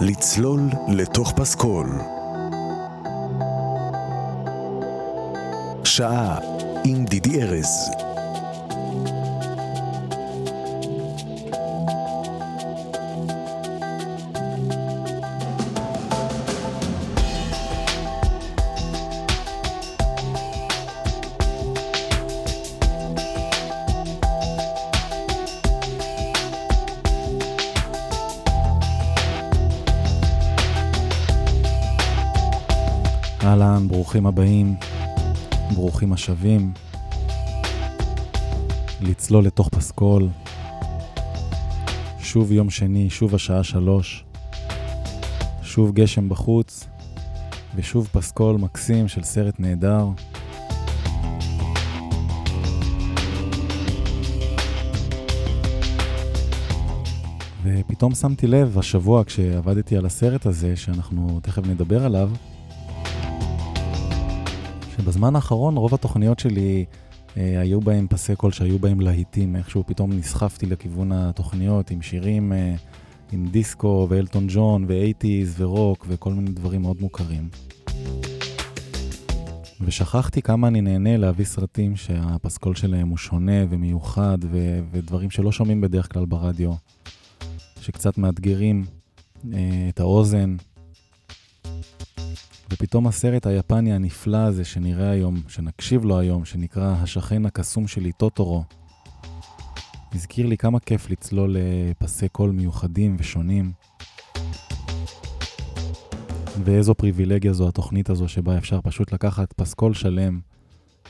לצלול 0.00 0.60
לתוך 0.88 1.32
פסקול. 1.36 1.86
שעה 5.84 6.38
עם 6.84 7.04
דידי 7.04 7.42
ארז. 7.42 7.90
ברוכים 34.16 34.26
הבאים, 34.26 34.74
ברוכים 35.74 36.12
השבים. 36.12 36.72
לצלול 39.00 39.44
לתוך 39.46 39.68
פסקול. 39.68 40.28
שוב 42.18 42.52
יום 42.52 42.70
שני, 42.70 43.10
שוב 43.10 43.34
השעה 43.34 43.64
שלוש. 43.64 44.24
שוב 45.62 45.92
גשם 45.92 46.28
בחוץ, 46.28 46.86
ושוב 47.74 48.08
פסקול 48.12 48.56
מקסים 48.56 49.08
של 49.08 49.22
סרט 49.22 49.54
נהדר. 49.60 50.08
ופתאום 57.62 58.14
שמתי 58.14 58.46
לב 58.46 58.78
השבוע 58.78 59.24
כשעבדתי 59.24 59.96
על 59.96 60.06
הסרט 60.06 60.46
הזה, 60.46 60.76
שאנחנו 60.76 61.40
תכף 61.42 61.66
נדבר 61.66 62.04
עליו, 62.04 62.30
שבזמן 65.06 65.36
האחרון 65.36 65.76
רוב 65.76 65.94
התוכניות 65.94 66.38
שלי 66.38 66.84
אה, 67.36 67.60
היו 67.60 67.80
בהם 67.80 68.06
פסי 68.08 68.36
קול 68.36 68.52
שהיו 68.52 68.78
בהם 68.78 69.00
להיטים, 69.00 69.56
איכשהו 69.56 69.84
פתאום 69.86 70.12
נסחפתי 70.12 70.66
לכיוון 70.66 71.12
התוכניות 71.12 71.90
עם 71.90 72.02
שירים, 72.02 72.52
אה, 72.52 72.74
עם 73.32 73.46
דיסקו 73.46 74.06
ואלטון 74.10 74.46
ג'ון 74.48 74.84
ואייטיז 74.88 75.60
ורוק 75.60 76.06
וכל 76.08 76.32
מיני 76.32 76.50
דברים 76.50 76.82
מאוד 76.82 76.96
מוכרים. 77.00 77.48
ושכחתי 79.80 80.42
כמה 80.42 80.68
אני 80.68 80.80
נהנה 80.80 81.16
להביא 81.16 81.44
סרטים 81.44 81.96
שהפסקול 81.96 82.74
שלהם 82.74 83.08
הוא 83.08 83.18
שונה 83.18 83.64
ומיוחד 83.70 84.38
ו- 84.42 84.80
ודברים 84.90 85.30
שלא 85.30 85.52
שומעים 85.52 85.80
בדרך 85.80 86.12
כלל 86.12 86.24
ברדיו, 86.24 86.72
שקצת 87.80 88.18
מאתגרים 88.18 88.84
אה, 89.52 89.86
את 89.88 90.00
האוזן. 90.00 90.56
ופתאום 92.70 93.06
הסרט 93.06 93.46
היפני 93.46 93.92
הנפלא 93.92 94.36
הזה 94.36 94.64
שנראה 94.64 95.10
היום, 95.10 95.36
שנקשיב 95.48 96.04
לו 96.04 96.18
היום, 96.18 96.44
שנקרא 96.44 96.94
השכן 97.02 97.46
הקסום 97.46 97.86
שלי, 97.86 98.12
טוטורו, 98.12 98.64
הזכיר 100.14 100.46
לי 100.46 100.56
כמה 100.56 100.80
כיף 100.80 101.10
לצלול 101.10 101.56
לפסי 101.58 102.28
קול 102.28 102.50
מיוחדים 102.50 103.16
ושונים. 103.18 103.72
ואיזו 106.64 106.94
פריבילגיה 106.94 107.52
זו 107.52 107.68
התוכנית 107.68 108.10
הזו 108.10 108.28
שבה 108.28 108.58
אפשר 108.58 108.80
פשוט 108.80 109.12
לקחת 109.12 109.52
פסקול 109.52 109.94
שלם 109.94 110.40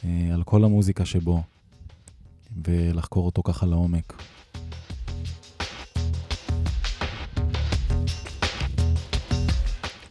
אה, 0.04 0.30
על 0.34 0.42
כל 0.42 0.64
המוזיקה 0.64 1.04
שבו 1.04 1.42
ולחקור 2.64 3.26
אותו 3.26 3.42
ככה 3.42 3.66
לעומק. 3.66 4.22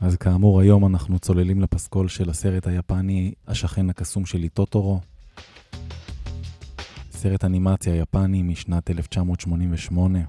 אז 0.06 0.16
כאמור, 0.16 0.60
היום 0.60 0.86
אנחנו 0.86 1.20
צוללים 1.20 1.62
לפסקול 1.62 2.08
של 2.08 2.30
הסרט 2.30 2.68
היפני 2.68 3.34
השכן 3.48 3.90
הקסום 3.90 4.26
שלי, 4.26 4.50
טוטורו. 4.50 5.00
סרט 7.12 7.46
אנימציה 7.46 7.96
יפני 7.96 8.44
משנת 8.44 8.90
1988, 8.90 10.20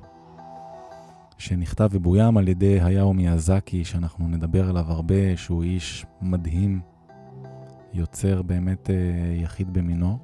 שנכתב 1.38 1.88
ובוים 1.92 2.36
על 2.36 2.48
ידי 2.48 2.80
היאו 2.80 3.14
מיאזקי, 3.14 3.84
שאנחנו 3.84 4.28
נדבר 4.28 4.68
עליו 4.68 4.84
הרבה, 4.92 5.36
שהוא 5.36 5.62
איש 5.62 6.06
מדהים, 6.22 6.80
יוצר 7.94 8.42
באמת 8.42 8.90
אה, 8.90 8.94
יחיד 9.42 9.72
במינו. 9.72 10.18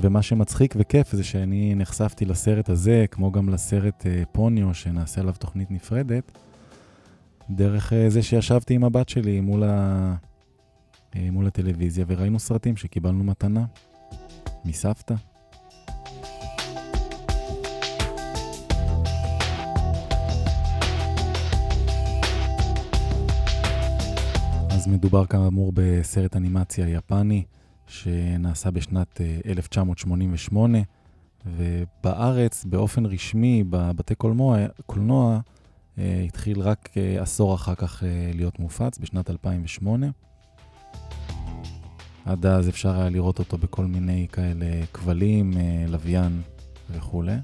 ומה 0.00 0.22
שמצחיק 0.22 0.74
וכיף 0.78 1.12
זה 1.12 1.24
שאני 1.24 1.74
נחשפתי 1.74 2.24
לסרט 2.24 2.68
הזה, 2.68 3.04
כמו 3.10 3.32
גם 3.32 3.48
לסרט 3.48 4.06
אה, 4.06 4.22
פוניו, 4.32 4.74
שנעשה 4.74 5.20
עליו 5.20 5.34
תוכנית 5.38 5.70
נפרדת, 5.70 6.38
דרך 7.50 7.92
אה, 7.92 8.10
זה 8.10 8.22
שישבתי 8.22 8.74
עם 8.74 8.84
הבת 8.84 9.08
שלי 9.08 9.40
מול, 9.40 9.64
ה... 9.64 10.14
אה, 11.16 11.30
מול 11.30 11.46
הטלוויזיה, 11.46 12.04
וראינו 12.08 12.38
סרטים 12.38 12.76
שקיבלנו 12.76 13.24
מתנה 13.24 13.64
מסבתא. 14.64 15.14
אז 24.70 24.86
מדובר 24.86 25.26
כאמור 25.26 25.72
בסרט 25.74 26.36
אנימציה 26.36 26.88
יפני. 26.88 27.44
שנעשה 27.88 28.70
בשנת 28.70 29.20
1988, 29.46 30.78
ובארץ, 31.46 32.64
באופן 32.64 33.06
רשמי, 33.06 33.64
בבתי 33.70 34.14
קולנוע, 34.14 34.58
קולנוע 34.86 35.40
התחיל 35.98 36.60
רק 36.60 36.90
עשור 37.20 37.54
אחר 37.54 37.74
כך 37.74 38.02
להיות 38.34 38.58
מופץ, 38.58 38.98
בשנת 38.98 39.30
2008. 39.30 40.06
עד 42.24 42.46
אז 42.46 42.68
אפשר 42.68 43.00
היה 43.00 43.10
לראות 43.10 43.38
אותו 43.38 43.58
בכל 43.58 43.84
מיני 43.84 44.26
כאלה 44.32 44.66
כבלים, 44.92 45.52
לוויין 45.88 46.42
וכולי. 46.90 47.36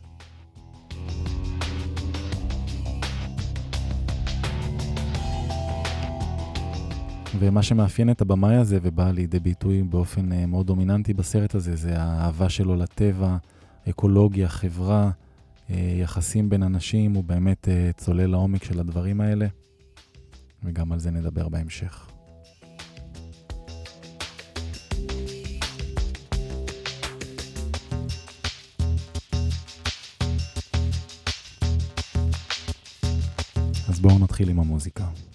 ומה 7.38 7.62
שמאפיין 7.62 8.10
את 8.10 8.20
הבמאי 8.20 8.56
הזה 8.56 8.78
ובא 8.82 9.10
לידי 9.10 9.40
ביטוי 9.40 9.82
באופן 9.82 10.32
uh, 10.32 10.46
מאוד 10.46 10.66
דומיננטי 10.66 11.14
בסרט 11.14 11.54
הזה, 11.54 11.76
זה 11.76 12.02
האהבה 12.02 12.48
שלו 12.48 12.76
לטבע, 12.76 13.36
אקולוגיה, 13.88 14.48
חברה, 14.48 15.10
uh, 15.10 15.72
יחסים 15.72 16.50
בין 16.50 16.62
אנשים, 16.62 17.14
הוא 17.14 17.24
באמת 17.24 17.68
uh, 17.68 18.00
צולל 18.00 18.26
לעומק 18.26 18.64
של 18.64 18.80
הדברים 18.80 19.20
האלה, 19.20 19.46
וגם 20.64 20.92
על 20.92 20.98
זה 20.98 21.10
נדבר 21.10 21.48
בהמשך. 21.48 22.06
אז 33.88 34.00
בואו 34.00 34.18
נתחיל 34.18 34.48
עם 34.48 34.58
המוזיקה. 34.58 35.31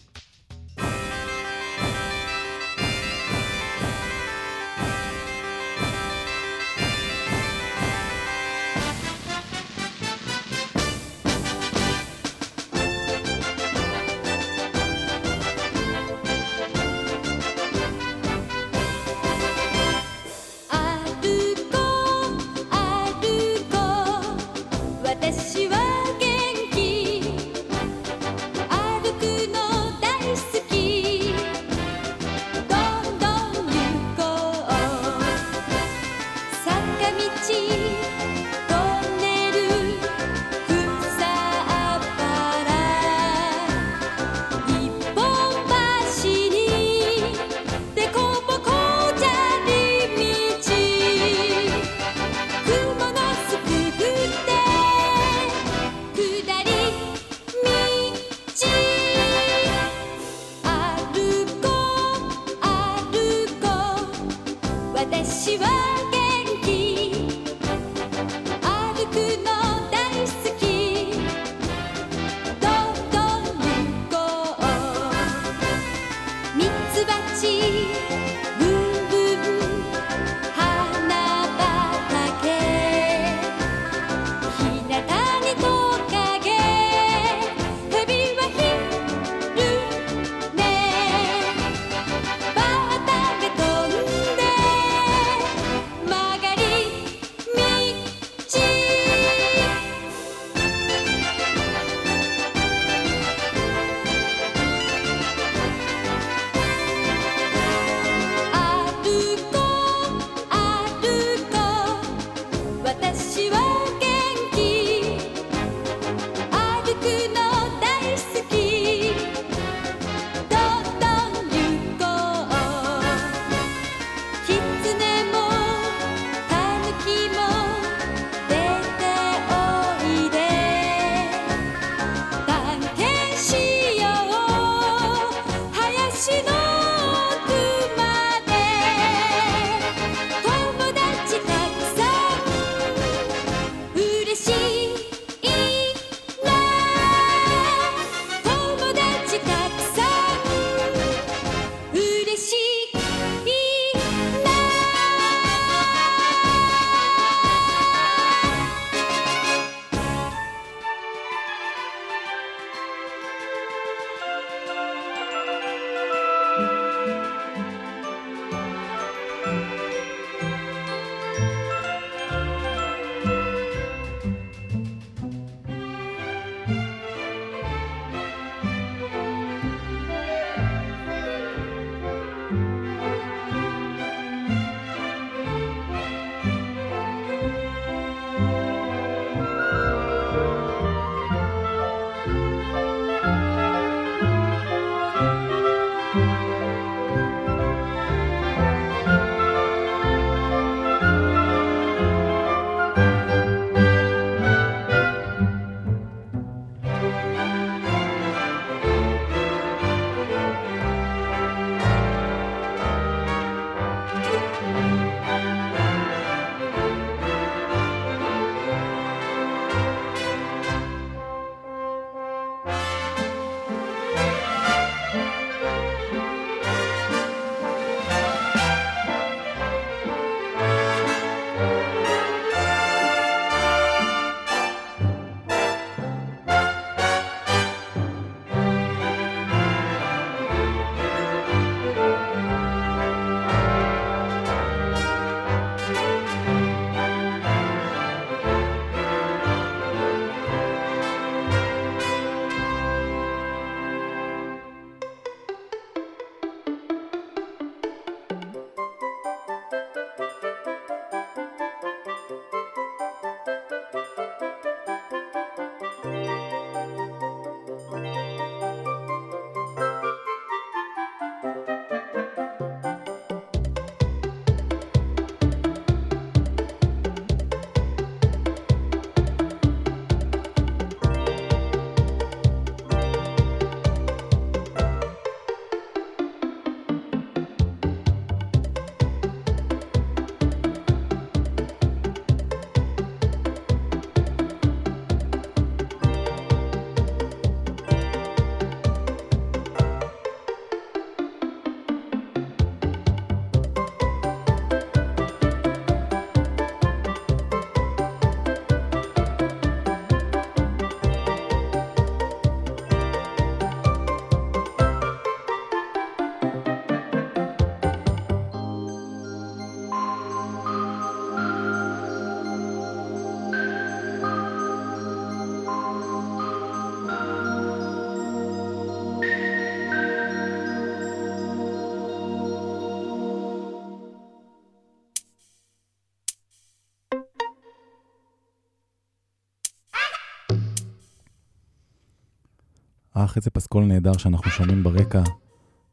אך 343.28 343.38
איזה 343.38 343.50
פסקול 343.50 343.84
נהדר 343.84 344.18
שאנחנו 344.18 344.52
שומעים 344.52 344.84
ברקע 344.84 345.22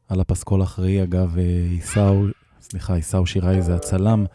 על 0.09 0.19
הפסקול 0.19 0.63
אחראי, 0.63 1.03
אגב, 1.03 1.37
עיסאו, 1.69 2.23
סליחה, 2.61 2.95
עיסאו 2.95 3.25
שיראי 3.25 3.61
זה 3.61 3.75
הצלם, 3.75 4.25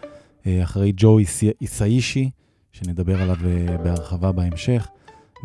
אחראי 0.47 0.93
ג'ו 0.97 1.19
איסאישי, 1.61 2.31
שנדבר 2.73 3.23
עליו 3.23 3.37
בהרחבה 3.83 4.33
בהמשך. 4.33 4.89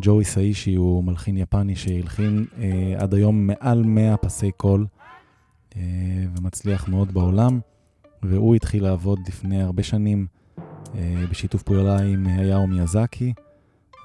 ג'ו 0.01 0.19
איסאישי 0.19 0.75
הוא 0.75 1.03
מלחין 1.03 1.37
יפני 1.37 1.75
שהלחין 1.75 2.45
אה, 2.59 2.93
עד 2.97 3.13
היום 3.13 3.47
מעל 3.47 3.83
100 3.83 4.17
פסי 4.17 4.51
קול 4.51 4.85
אה, 5.75 5.81
ומצליח 6.37 6.87
מאוד 6.87 7.13
בעולם, 7.13 7.59
והוא 8.23 8.55
התחיל 8.55 8.83
לעבוד 8.83 9.19
לפני 9.27 9.61
הרבה 9.61 9.83
שנים 9.83 10.27
אה, 10.95 11.23
בשיתוף 11.29 11.63
פעולה 11.63 11.99
עם 11.99 12.27
היאו 12.27 12.67
מיאזקי, 12.67 13.33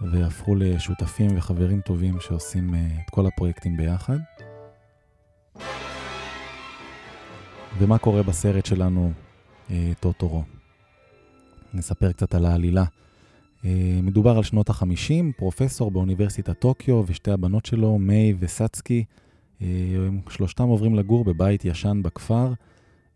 והפכו 0.02 0.54
לשותפים 0.54 1.36
וחברים 1.36 1.80
טובים 1.80 2.20
שעושים 2.20 2.74
אה, 2.74 2.86
את 3.04 3.10
כל 3.10 3.26
הפרויקטים 3.26 3.76
ביחד. 3.76 4.18
ומה 7.78 7.98
קורה 7.98 8.22
בסרט 8.22 8.66
שלנו, 8.66 9.12
אה, 9.70 9.92
טוטורו? 10.00 10.42
נספר 11.74 12.12
קצת 12.12 12.34
על 12.34 12.44
העלילה. 12.44 12.84
אה, 13.64 14.00
מדובר 14.02 14.36
על 14.36 14.42
שנות 14.42 14.70
ה-50, 14.70 15.32
פרופסור 15.36 15.90
באוניברסיטת 15.90 16.58
טוקיו 16.58 17.04
ושתי 17.06 17.30
הבנות 17.30 17.66
שלו, 17.66 17.98
מיי 17.98 18.34
וסצקי, 18.38 19.04
שלושתם 20.28 20.68
עוברים 20.68 20.94
לגור 20.94 21.24
בבית 21.24 21.64
ישן 21.64 22.00
בכפר, 22.02 22.52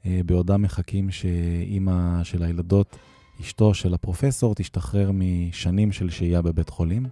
בעודם 0.04 0.62
מחכים 0.62 1.10
שאימא 1.10 2.24
של 2.24 2.42
הילדות, 2.42 2.96
אשתו 3.40 3.74
של 3.74 3.94
הפרופסור, 3.94 4.54
תשתחרר 4.54 5.10
משנים 5.14 5.92
של 5.92 6.10
שהייה 6.10 6.42
בבית 6.42 6.68
חולים. 6.68 7.06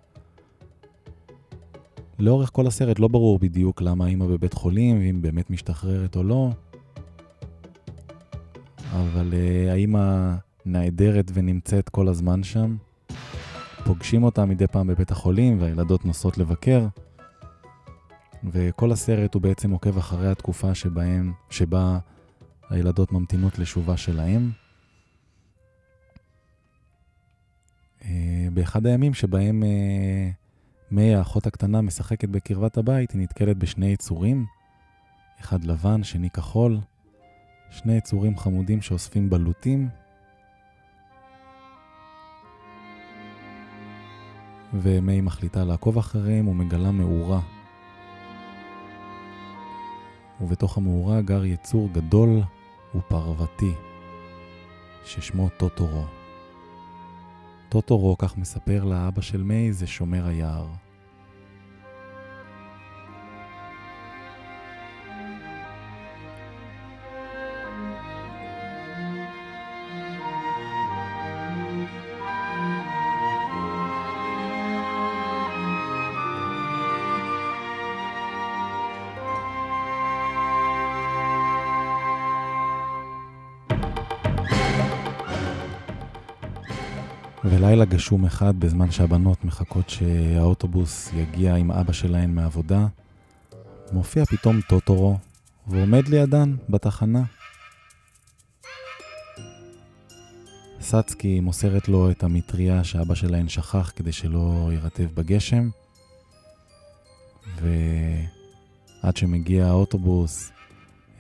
לאורך 2.18 2.50
כל 2.52 2.66
הסרט 2.66 2.98
לא 2.98 3.08
ברור 3.08 3.38
בדיוק 3.38 3.82
למה 3.82 4.06
אימא 4.06 4.26
בבית 4.26 4.54
חולים, 4.54 4.98
ואם 4.98 5.22
באמת 5.22 5.50
משתחררת 5.50 6.16
או 6.16 6.22
לא, 6.22 6.50
אבל 8.92 9.34
האימא 9.70 10.34
נעדרת 10.66 11.30
ונמצאת 11.34 11.88
כל 11.88 12.08
הזמן 12.08 12.42
שם. 12.42 12.76
פוגשים 13.84 14.22
אותה 14.22 14.44
מדי 14.44 14.66
פעם 14.66 14.86
בבית 14.86 15.10
החולים 15.10 15.60
והילדות 15.60 16.04
נוסעות 16.04 16.38
לבקר. 16.38 16.86
וכל 18.44 18.92
הסרט 18.92 19.34
הוא 19.34 19.42
בעצם 19.42 19.70
עוקב 19.70 19.98
אחרי 19.98 20.30
התקופה 20.30 20.74
שבהם, 20.74 21.32
שבה 21.50 21.98
הילדות 22.70 23.12
ממתינות 23.12 23.58
לשובה 23.58 23.96
שלהם. 23.96 24.50
באחד 28.52 28.87
הימים 28.87 29.14
שבהם 29.14 29.62
אה, 29.62 30.30
מי, 30.90 31.14
האחות 31.14 31.47
הקטנה, 31.47 31.80
משחקת 31.80 32.28
בקרבת 32.28 32.76
הבית, 32.76 33.12
היא 33.12 33.21
נתקלת 33.21 33.56
בשני 33.56 33.87
יצורים, 33.87 34.47
אחד 35.40 35.64
לבן, 35.64 36.02
שני 36.02 36.30
כחול, 36.30 36.78
שני 37.71 37.97
יצורים 37.97 38.38
חמודים 38.38 38.82
שאוספים 38.82 39.30
בלוטים, 39.30 39.88
ומי 44.75 45.21
מחליטה 45.21 45.64
לעקוב 45.64 45.99
אחריהם 45.99 46.49
ומגלה 46.49 46.90
מאורה. 46.90 47.40
ובתוך 50.40 50.78
המאורה 50.78 51.21
גר 51.21 51.44
יצור 51.44 51.88
גדול 51.92 52.40
ופרוותי, 52.94 53.73
ששמו 55.04 55.49
טוטורו. 55.49 56.21
טוטורו, 57.72 58.18
כך 58.18 58.38
מספר 58.38 58.84
לאבא 58.84 59.20
של 59.20 59.42
מי, 59.42 59.72
זה 59.72 59.86
שומר 59.86 60.26
היער. 60.26 60.66
ולילה 87.72 87.84
גשום 87.84 88.24
אחד, 88.24 88.60
בזמן 88.60 88.90
שהבנות 88.90 89.44
מחכות 89.44 89.90
שהאוטובוס 89.90 91.10
יגיע 91.14 91.54
עם 91.54 91.70
אבא 91.70 91.92
שלהן 91.92 92.34
מעבודה, 92.34 92.86
מופיע 93.92 94.24
פתאום 94.24 94.60
טוטורו, 94.60 95.18
ועומד 95.66 96.08
לידן 96.08 96.56
בתחנה. 96.68 97.22
סצקי 100.80 101.40
מוסרת 101.40 101.88
לו 101.88 102.10
את 102.10 102.24
המטריה 102.24 102.84
שאבא 102.84 103.14
שלהן 103.14 103.48
שכח 103.48 103.92
כדי 103.96 104.12
שלא 104.12 104.68
יירטב 104.72 105.08
בגשם, 105.14 105.68
ועד 107.60 109.16
שמגיע 109.16 109.66
האוטובוס 109.66 110.50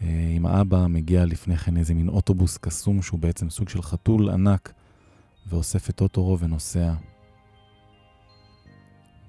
אה, 0.02 0.32
עם 0.36 0.46
האבא, 0.46 0.86
מגיע 0.86 1.24
לפני 1.24 1.56
כן 1.56 1.76
איזה 1.76 1.94
מין 1.94 2.08
אוטובוס 2.08 2.58
קסום 2.58 3.02
שהוא 3.02 3.20
בעצם 3.20 3.50
סוג 3.50 3.68
של 3.68 3.82
חתול 3.82 4.30
ענק 4.30 4.72
ואוסף 5.46 5.90
את 5.90 5.96
טוטורו 5.96 6.38
ונוסע. 6.38 6.94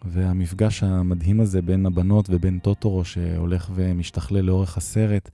והמפגש 0.05 0.84
המדהים 0.84 1.39
הזה 1.39 1.62
בין 1.62 1.86
הבנות 1.86 2.25
ובין 2.29 2.60
טוטורו 2.60 3.05
שהולך 3.05 3.70
ומשתכלל 3.75 4.41
לאורך 4.41 4.77
הסרט, 4.77 5.29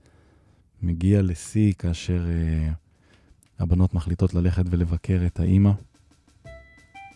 מגיע 0.82 1.22
לשיא 1.22 1.74
כאשר 1.74 2.26
uh, 2.26 2.74
הבנות 3.60 3.94
מחליטות 3.94 4.34
ללכת 4.34 4.64
ולבקר 4.70 5.22
את 5.26 5.40
האימא 5.40 5.72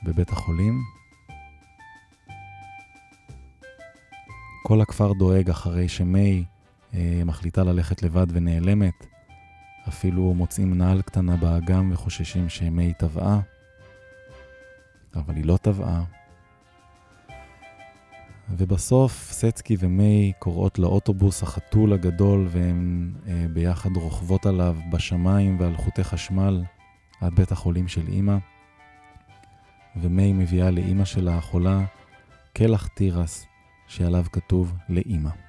בבית 0.03 0.29
החולים. 0.29 0.79
כל 4.63 4.81
הכפר 4.81 5.13
דואג 5.13 5.49
אחרי 5.49 5.87
שמי 5.87 6.43
uh, 6.91 6.95
מחליטה 7.25 7.63
ללכת 7.63 8.03
לבד 8.03 8.27
ונעלמת. 8.29 9.05
אפילו 9.87 10.33
מוצאים 10.33 10.77
נעל 10.77 11.01
קטנה 11.01 11.37
באגם 11.37 11.91
וחוששים 11.93 12.49
שמי 12.49 12.93
טבעה. 12.93 13.52
אבל 15.15 15.35
היא 15.35 15.45
לא 15.45 15.57
טבעה. 15.57 16.03
ובסוף 18.49 19.31
סצקי 19.31 19.75
ומי 19.79 20.31
קוראות 20.39 20.79
לאוטובוס 20.79 21.43
החתול 21.43 21.93
הגדול 21.93 22.47
והן 22.49 23.11
אה, 23.27 23.45
ביחד 23.53 23.89
רוכבות 23.95 24.45
עליו 24.45 24.77
בשמיים 24.91 25.59
ועל 25.59 25.77
חוטי 25.77 26.03
חשמל 26.03 26.63
עד 27.21 27.35
בית 27.35 27.51
החולים 27.51 27.87
של 27.87 28.07
אימא. 28.07 28.37
ומי 29.95 30.33
מביאה 30.33 30.71
לאימא 30.71 31.05
שלה 31.05 31.37
החולה 31.37 31.85
קלח 32.53 32.87
תירס 32.87 33.45
שעליו 33.87 34.25
כתוב 34.31 34.73
לאימא. 34.89 35.42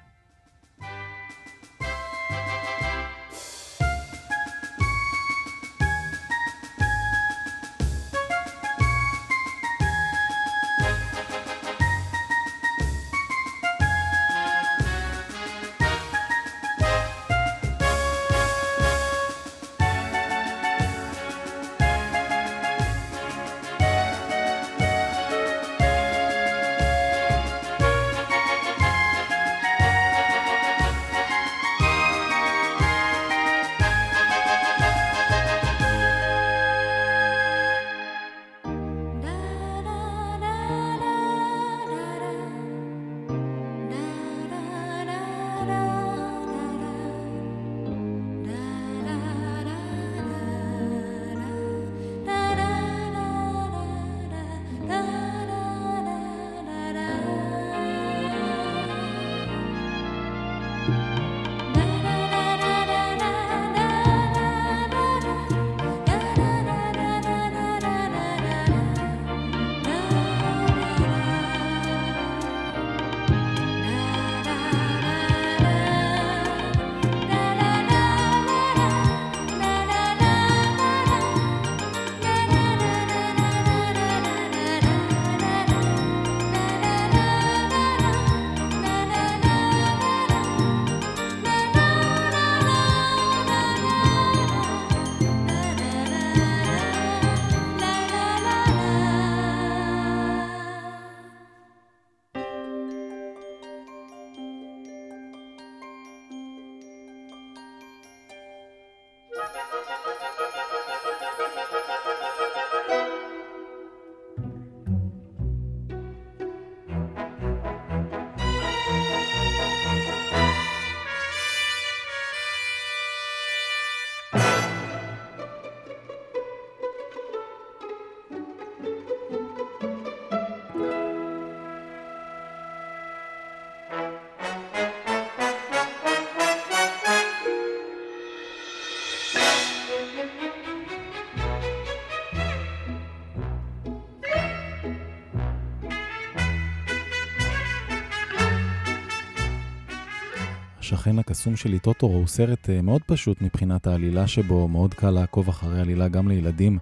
השכן 150.85 151.19
הקסום 151.19 151.55
שלי, 151.55 151.79
טוטורו, 151.79 152.15
הוא 152.15 152.27
סרט 152.27 152.65
uh, 152.65 152.81
מאוד 152.81 153.01
פשוט 153.05 153.41
מבחינת 153.41 153.87
העלילה 153.87 154.27
שבו, 154.27 154.67
מאוד 154.67 154.93
קל 154.93 155.09
לעקוב 155.09 155.49
אחרי 155.49 155.81
עלילה 155.81 156.07
גם 156.07 156.27
לילדים, 156.27 156.79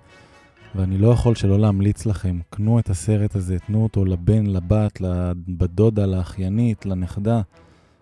ואני 0.75 0.97
לא 0.97 1.07
יכול 1.07 1.35
שלא 1.35 1.59
להמליץ 1.59 2.05
לכם, 2.05 2.39
קנו 2.49 2.79
את 2.79 2.89
הסרט 2.89 3.35
הזה, 3.35 3.59
תנו 3.59 3.83
אותו 3.83 4.05
לבן, 4.05 4.45
לבת, 4.45 5.01
לבת 5.01 5.69
דודה, 5.69 6.05
לאחיינית, 6.05 6.85
לנכדה. 6.85 7.41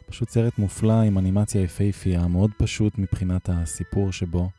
פשוט 0.06 0.30
סרט 0.30 0.58
מופלא 0.58 1.02
עם 1.02 1.18
אנימציה 1.18 1.62
יפהפייה, 1.62 2.28
מאוד 2.28 2.52
פשוט 2.58 2.98
מבחינת 2.98 3.50
הסיפור 3.50 4.12
שבו, 4.12 4.50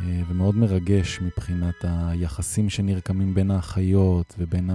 אה, 0.00 0.22
ומאוד 0.28 0.56
מרגש 0.56 1.20
מבחינת 1.20 1.84
היחסים 1.84 2.70
שנרקמים 2.70 3.34
בין 3.34 3.50
האחיות 3.50 4.34
ובין 4.38 4.70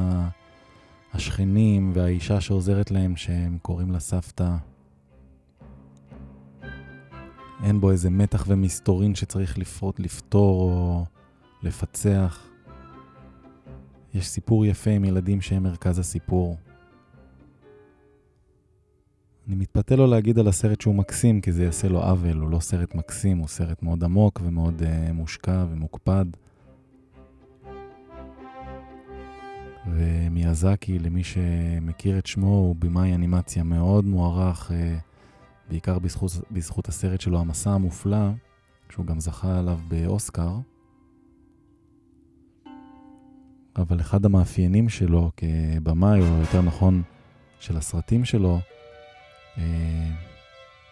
השכנים 1.13 1.91
והאישה 1.95 2.41
שעוזרת 2.41 2.91
להם 2.91 3.15
שהם 3.15 3.57
קוראים 3.61 3.91
לה 3.91 3.99
סבתא. 3.99 4.74
אין 7.63 7.81
בו 7.81 7.91
איזה 7.91 8.09
מתח 8.09 8.45
ומסתורין 8.47 9.15
שצריך 9.15 9.57
לפרוט, 9.57 9.99
לפתור 9.99 10.61
או 10.61 11.05
לפצח. 11.63 12.47
יש 14.13 14.27
סיפור 14.27 14.65
יפה 14.65 14.91
עם 14.91 15.05
ילדים 15.05 15.41
שהם 15.41 15.63
מרכז 15.63 15.99
הסיפור. 15.99 16.57
אני 19.47 19.55
מתפתה 19.55 19.95
לו 19.95 20.07
להגיד 20.07 20.39
על 20.39 20.47
הסרט 20.47 20.81
שהוא 20.81 20.95
מקסים, 20.95 21.41
כי 21.41 21.51
זה 21.51 21.63
יעשה 21.63 21.87
לו 21.87 22.03
עוול, 22.03 22.37
הוא 22.37 22.49
לא 22.49 22.59
סרט 22.59 22.95
מקסים, 22.95 23.37
הוא 23.37 23.47
סרט 23.47 23.83
מאוד 23.83 24.03
עמוק 24.03 24.41
ומאוד 24.43 24.81
uh, 24.81 25.13
מושקע 25.13 25.65
ומוקפד. 25.69 26.25
ומיאזקי, 29.87 30.99
למי 30.99 31.23
שמכיר 31.23 32.17
את 32.17 32.25
שמו, 32.25 32.47
הוא 32.47 32.75
במאי 32.79 33.15
אנימציה 33.15 33.63
מאוד 33.63 34.05
מוערך, 34.05 34.71
uh, 34.71 34.73
בעיקר 35.69 35.99
בזכות, 35.99 36.31
בזכות 36.51 36.87
הסרט 36.87 37.21
שלו, 37.21 37.39
המסע 37.39 37.71
המופלא, 37.71 38.29
שהוא 38.89 39.05
גם 39.05 39.19
זכה 39.19 39.59
עליו 39.59 39.79
באוסקר. 39.87 40.51
אבל 43.75 44.01
אחד 44.01 44.25
המאפיינים 44.25 44.89
שלו 44.89 45.31
כבמאי, 45.37 46.19
או 46.19 46.25
יותר 46.25 46.61
נכון 46.61 47.01
של 47.59 47.77
הסרטים 47.77 48.25
שלו, 48.25 48.59
אה, 49.57 50.11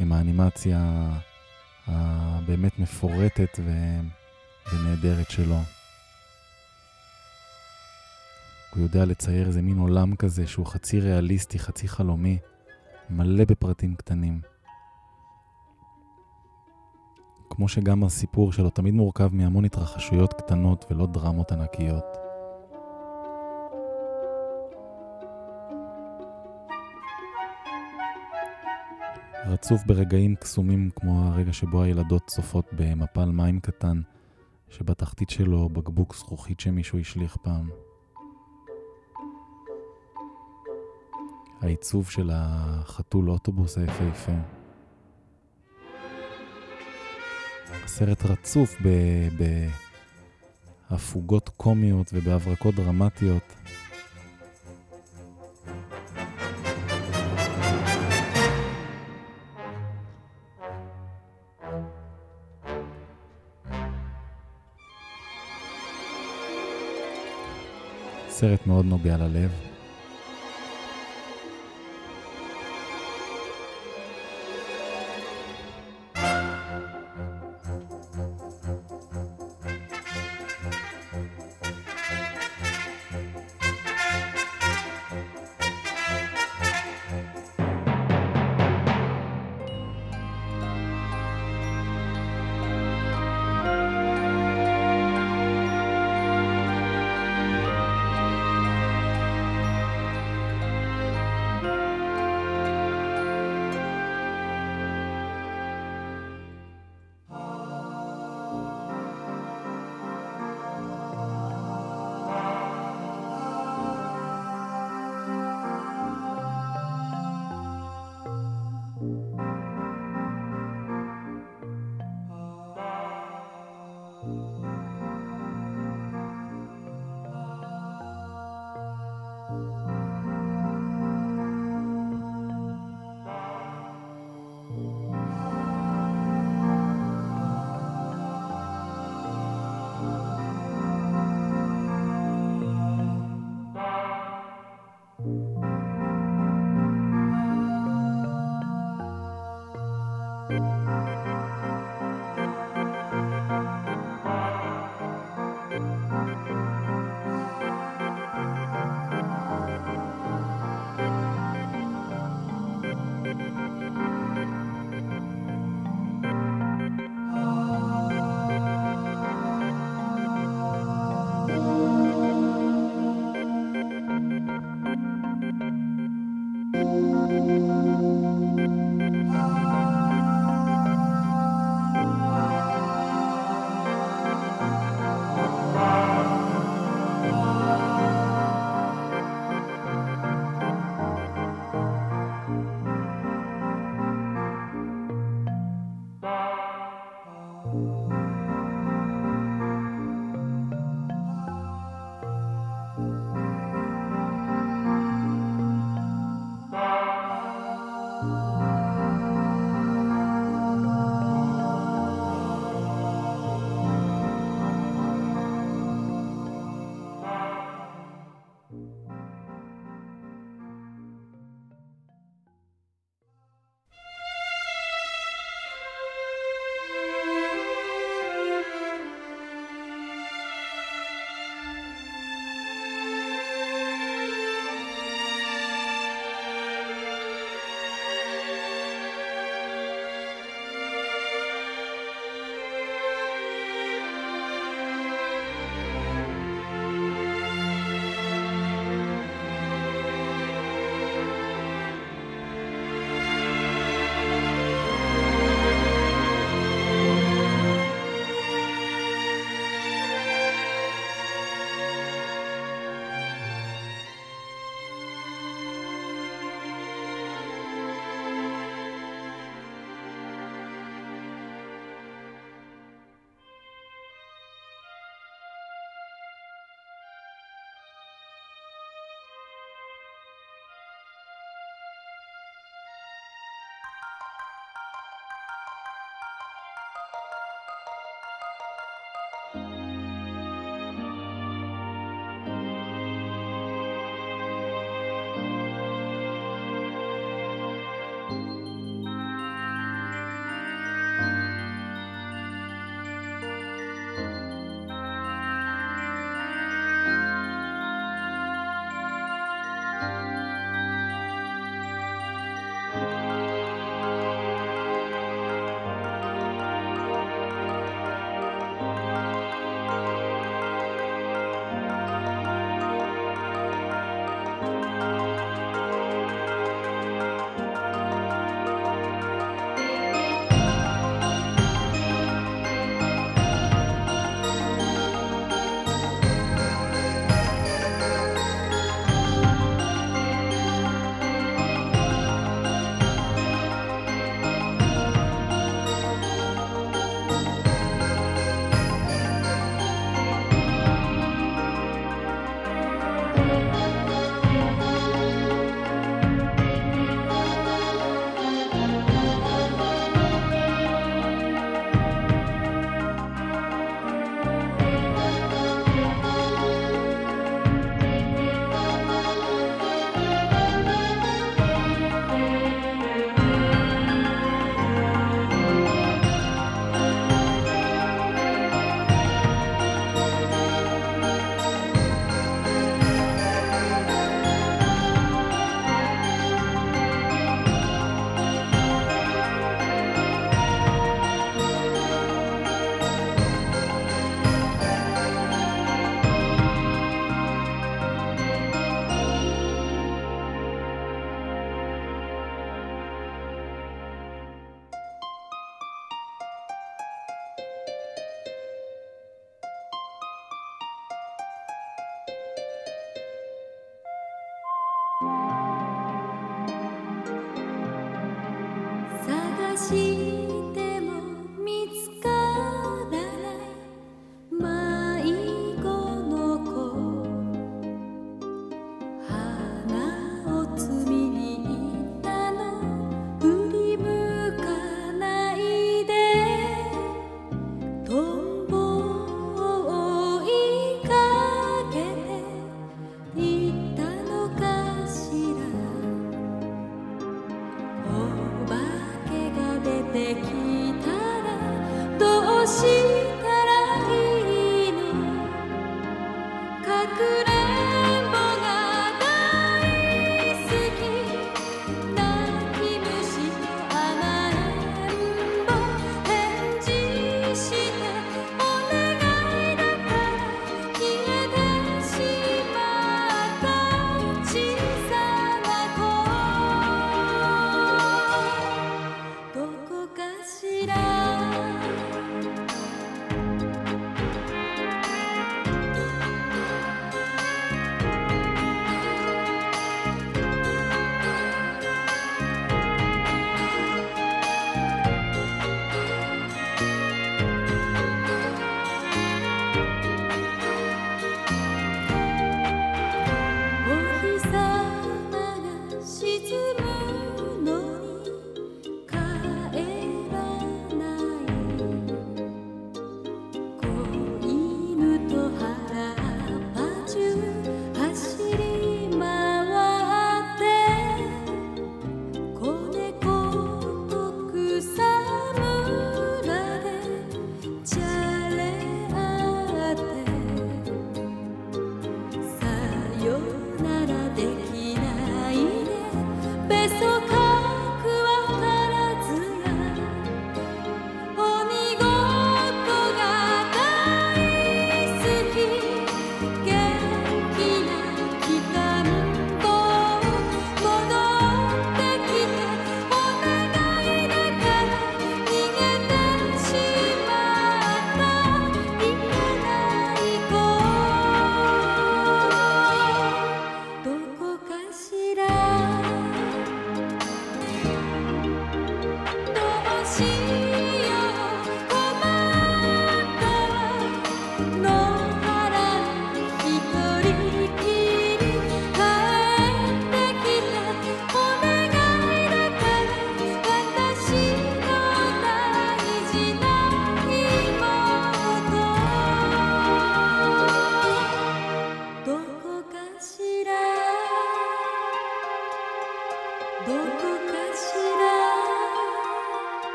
עם 0.00 0.12
האנימציה 0.12 1.10
הבאמת 1.86 2.78
מפורטת 2.78 3.58
ונהדרת 4.72 5.30
שלו. 5.30 5.58
הוא 8.74 8.82
יודע 8.82 9.04
לצייר 9.04 9.46
איזה 9.46 9.62
מין 9.62 9.78
עולם 9.78 10.16
כזה 10.16 10.46
שהוא 10.46 10.66
חצי 10.66 11.00
ריאליסטי, 11.00 11.58
חצי 11.58 11.88
חלומי, 11.88 12.38
מלא 13.10 13.44
בפרטים 13.44 13.94
קטנים. 13.94 14.53
כמו 17.50 17.68
שגם 17.68 18.04
הסיפור 18.04 18.52
שלו 18.52 18.70
תמיד 18.70 18.94
מורכב 18.94 19.28
מהמון 19.32 19.64
התרחשויות 19.64 20.32
קטנות 20.32 20.84
ולא 20.90 21.06
דרמות 21.06 21.52
ענקיות. 21.52 22.04
רצוף 29.46 29.84
ברגעים 29.86 30.34
קסומים 30.36 30.90
כמו 30.96 31.24
הרגע 31.24 31.52
שבו 31.52 31.82
הילדות 31.82 32.26
צופות 32.26 32.66
במפל 32.72 33.24
מים 33.24 33.60
קטן, 33.60 34.00
שבתחתית 34.68 35.30
שלו 35.30 35.68
בקבוק 35.68 36.14
זכוכית 36.14 36.60
שמישהו 36.60 36.98
השליך 36.98 37.36
פעם. 37.36 37.70
העיצוב 41.60 42.10
של 42.10 42.30
החתול 42.32 43.30
אוטובוס 43.30 43.78
היפהפה. 43.78 44.53
הסרט 47.84 48.24
רצוף 48.24 48.76
בהפוגות 50.90 51.48
קומיות 51.48 52.10
ובהברקות 52.12 52.74
דרמטיות. 52.74 53.52
סרט 68.28 68.66
מאוד 68.66 68.84
נוגע 68.86 69.16
ללב. 69.16 69.73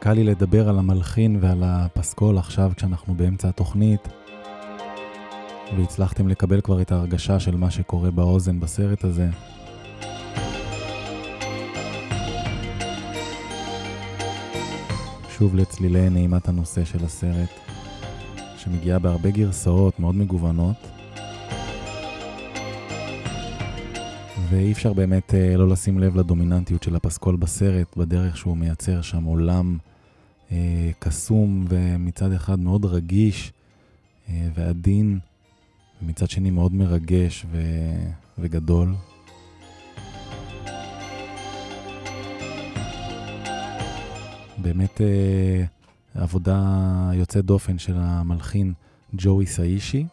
יותר 0.00 0.10
קל 0.10 0.14
לי 0.14 0.24
לדבר 0.24 0.68
על 0.68 0.78
המלחין 0.78 1.38
ועל 1.40 1.62
הפסקול 1.64 2.38
עכשיו 2.38 2.72
כשאנחנו 2.76 3.14
באמצע 3.14 3.48
התוכנית, 3.48 4.08
והצלחתם 5.76 6.28
לקבל 6.28 6.60
כבר 6.60 6.80
את 6.82 6.92
ההרגשה 6.92 7.40
של 7.40 7.56
מה 7.56 7.70
שקורה 7.70 8.10
באוזן 8.10 8.60
בסרט 8.60 9.04
הזה. 9.04 9.28
שוב 15.38 15.54
לצלילי 15.54 16.10
נעימת 16.10 16.48
הנושא 16.48 16.84
של 16.84 17.04
הסרט, 17.04 17.50
שמגיעה 18.56 18.98
בהרבה 18.98 19.30
גרסאות 19.30 20.00
מאוד 20.00 20.14
מגוונות. 20.14 20.76
ואי 24.50 24.72
אפשר 24.72 24.92
באמת 24.92 25.34
אה, 25.34 25.56
לא 25.56 25.68
לשים 25.68 25.98
לב 25.98 26.16
לדומיננטיות 26.16 26.82
של 26.82 26.96
הפסקול 26.96 27.36
בסרט, 27.36 27.96
בדרך 27.96 28.36
שהוא 28.36 28.56
מייצר 28.56 29.02
שם 29.02 29.24
עולם 29.24 29.78
קסום 30.98 31.64
ומצד 31.68 32.32
אחד 32.32 32.58
מאוד 32.58 32.84
רגיש 32.84 33.52
אה, 34.28 34.48
ועדין, 34.54 35.18
ומצד 36.02 36.30
שני 36.30 36.50
מאוד 36.50 36.74
מרגש 36.74 37.46
ו, 37.50 37.60
וגדול. 38.38 38.94
באמת 44.58 45.00
אה, 45.00 45.64
עבודה 46.14 46.60
יוצאת 47.14 47.44
דופן 47.44 47.78
של 47.78 47.94
המלחין 47.96 48.72
ג'וי 49.12 49.46
סאישי. 49.46 50.06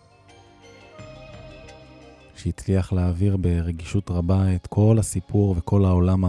שהצליח 2.35 2.93
להעביר 2.93 3.37
ברגישות 3.37 4.11
רבה 4.11 4.55
את 4.55 4.67
כל 4.67 4.97
הסיפור 4.99 5.55
וכל 5.57 5.85
העולם 5.85 6.23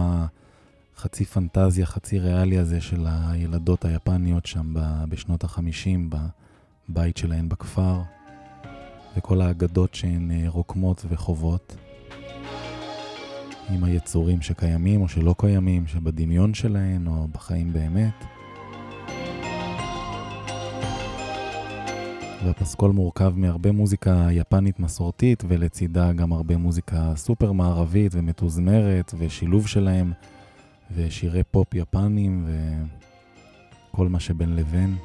החצי 0.99 1.25
פנטזיה, 1.25 1.85
חצי 1.85 2.19
ריאלי 2.19 2.57
הזה 2.57 2.81
של 2.81 3.05
הילדות 3.07 3.85
היפניות 3.85 4.45
שם 4.45 4.73
בשנות 5.09 5.43
החמישים, 5.43 6.09
בבית 6.89 7.17
שלהן 7.17 7.49
בכפר, 7.49 8.01
וכל 9.17 9.41
האגדות 9.41 9.95
שהן 9.95 10.31
אה, 10.31 10.49
רוקמות 10.49 11.05
וחוות, 11.09 11.75
עם 13.69 13.83
היצורים 13.83 14.41
שקיימים 14.41 15.01
או 15.01 15.07
שלא 15.09 15.35
קיימים, 15.37 15.87
שבדמיון 15.87 16.53
שלהן 16.53 17.07
או 17.07 17.27
בחיים 17.27 17.73
באמת. 17.73 18.25
והפסקול 22.45 22.91
מורכב 22.91 23.33
מהרבה 23.35 23.71
מוזיקה 23.71 24.27
יפנית 24.31 24.79
מסורתית, 24.79 25.43
ולצידה 25.47 26.13
גם 26.13 26.33
הרבה 26.33 26.57
מוזיקה 26.57 27.13
סופר 27.15 27.51
מערבית 27.51 28.11
ומתוזמרת, 28.15 29.13
ושילוב 29.17 29.67
שלהם, 29.67 30.11
ושירי 30.95 31.43
פופ 31.43 31.73
יפנים, 31.73 32.47
וכל 33.91 34.07
מה 34.07 34.19
שבין 34.19 34.55
לבין. 34.55 34.95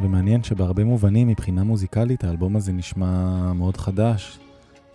ומעניין 0.00 0.42
שבהרבה 0.42 0.84
מובנים 0.84 1.28
מבחינה 1.28 1.64
מוזיקלית 1.64 2.24
האלבום 2.24 2.56
הזה 2.56 2.72
נשמע 2.72 3.52
מאוד 3.52 3.76
חדש, 3.76 4.38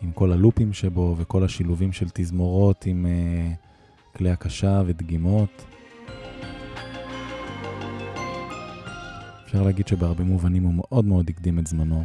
עם 0.02 0.12
כל 0.12 0.32
הלופים 0.32 0.74
שבו 0.74 1.16
וכל 1.18 1.44
השילובים 1.44 1.92
של 1.92 2.06
תזמורות 2.14 2.86
עם 2.86 3.06
uh, 3.06 3.69
כלי 4.16 4.30
הקשה 4.30 4.82
ודגימות. 4.86 5.66
אפשר 9.46 9.64
להגיד 9.64 9.88
שבהרבה 9.88 10.24
מובנים 10.24 10.64
הוא 10.64 10.74
מאוד 10.74 11.06
מאוד 11.06 11.30
הקדים 11.30 11.60
את 11.60 11.68
זמנו. 11.68 12.04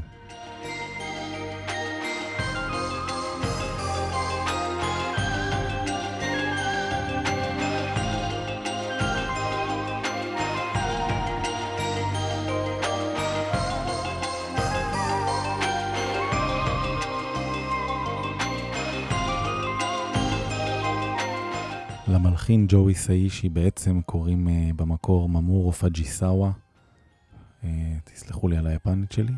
ג'ו 22.68 22.94
היסאישי 22.94 23.48
בעצם 23.48 24.00
קוראים 24.02 24.48
אה, 24.48 24.74
במקור 24.76 25.28
ממורו 25.28 25.72
פאג'יסאווה. 25.72 26.50
אה, 27.62 27.66
תסלחו 28.04 28.48
לי 28.48 28.56
על 28.56 28.66
היפנית 28.66 29.12
שלי. 29.12 29.32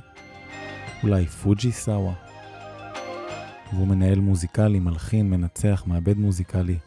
אולי 1.03 1.27
פוג'י 1.27 1.73
סאווה. 1.73 2.13
והוא 3.73 3.87
מנהל 3.87 4.21
מוזיקלי, 4.21 4.79
מלחין, 4.79 5.31
מנצח, 5.31 5.85
מעבד 5.87 6.19
מוזיקלי, 6.19 6.79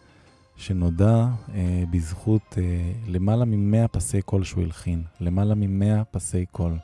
שנודע 0.56 1.28
אה, 1.48 1.52
בזכות 1.92 2.42
אה, 2.52 2.58
למעלה 3.10 3.46
ממאה 3.46 3.88
פסי 3.88 4.22
קול 4.22 4.44
שהוא 4.44 4.64
הלחין. 4.64 5.04
למעלה 5.20 5.56
ממאה 5.56 6.04
פסי 6.04 6.46
קול. 6.46 6.78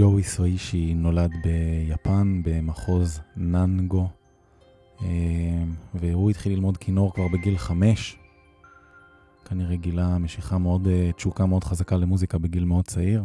ג'וי 0.00 0.22
סואישי 0.22 0.94
נולד 0.94 1.32
ביפן, 1.44 2.40
במחוז 2.44 3.20
ננגו, 3.36 4.08
אה, 5.02 5.06
והוא 5.94 6.30
התחיל 6.30 6.52
ללמוד 6.52 6.76
כינור 6.76 7.14
כבר 7.14 7.28
בגיל 7.32 7.58
חמש. 7.58 8.18
כנראה 9.44 9.76
גילה 9.76 10.18
משיכה 10.18 10.58
מאוד, 10.58 10.86
אה, 10.86 11.12
תשוקה 11.12 11.46
מאוד 11.46 11.64
חזקה 11.64 11.96
למוזיקה 11.96 12.38
בגיל 12.38 12.64
מאוד 12.64 12.84
צעיר. 12.84 13.24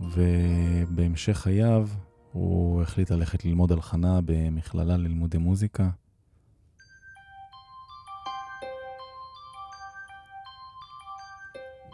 ובהמשך 0.00 1.36
חייו 1.36 1.88
הוא 2.32 2.82
החליט 2.82 3.10
ללכת 3.10 3.44
ללמוד 3.44 3.72
הלחנה 3.72 4.20
במכללה 4.24 4.96
ללימודי 4.96 5.38
מוזיקה. 5.38 5.88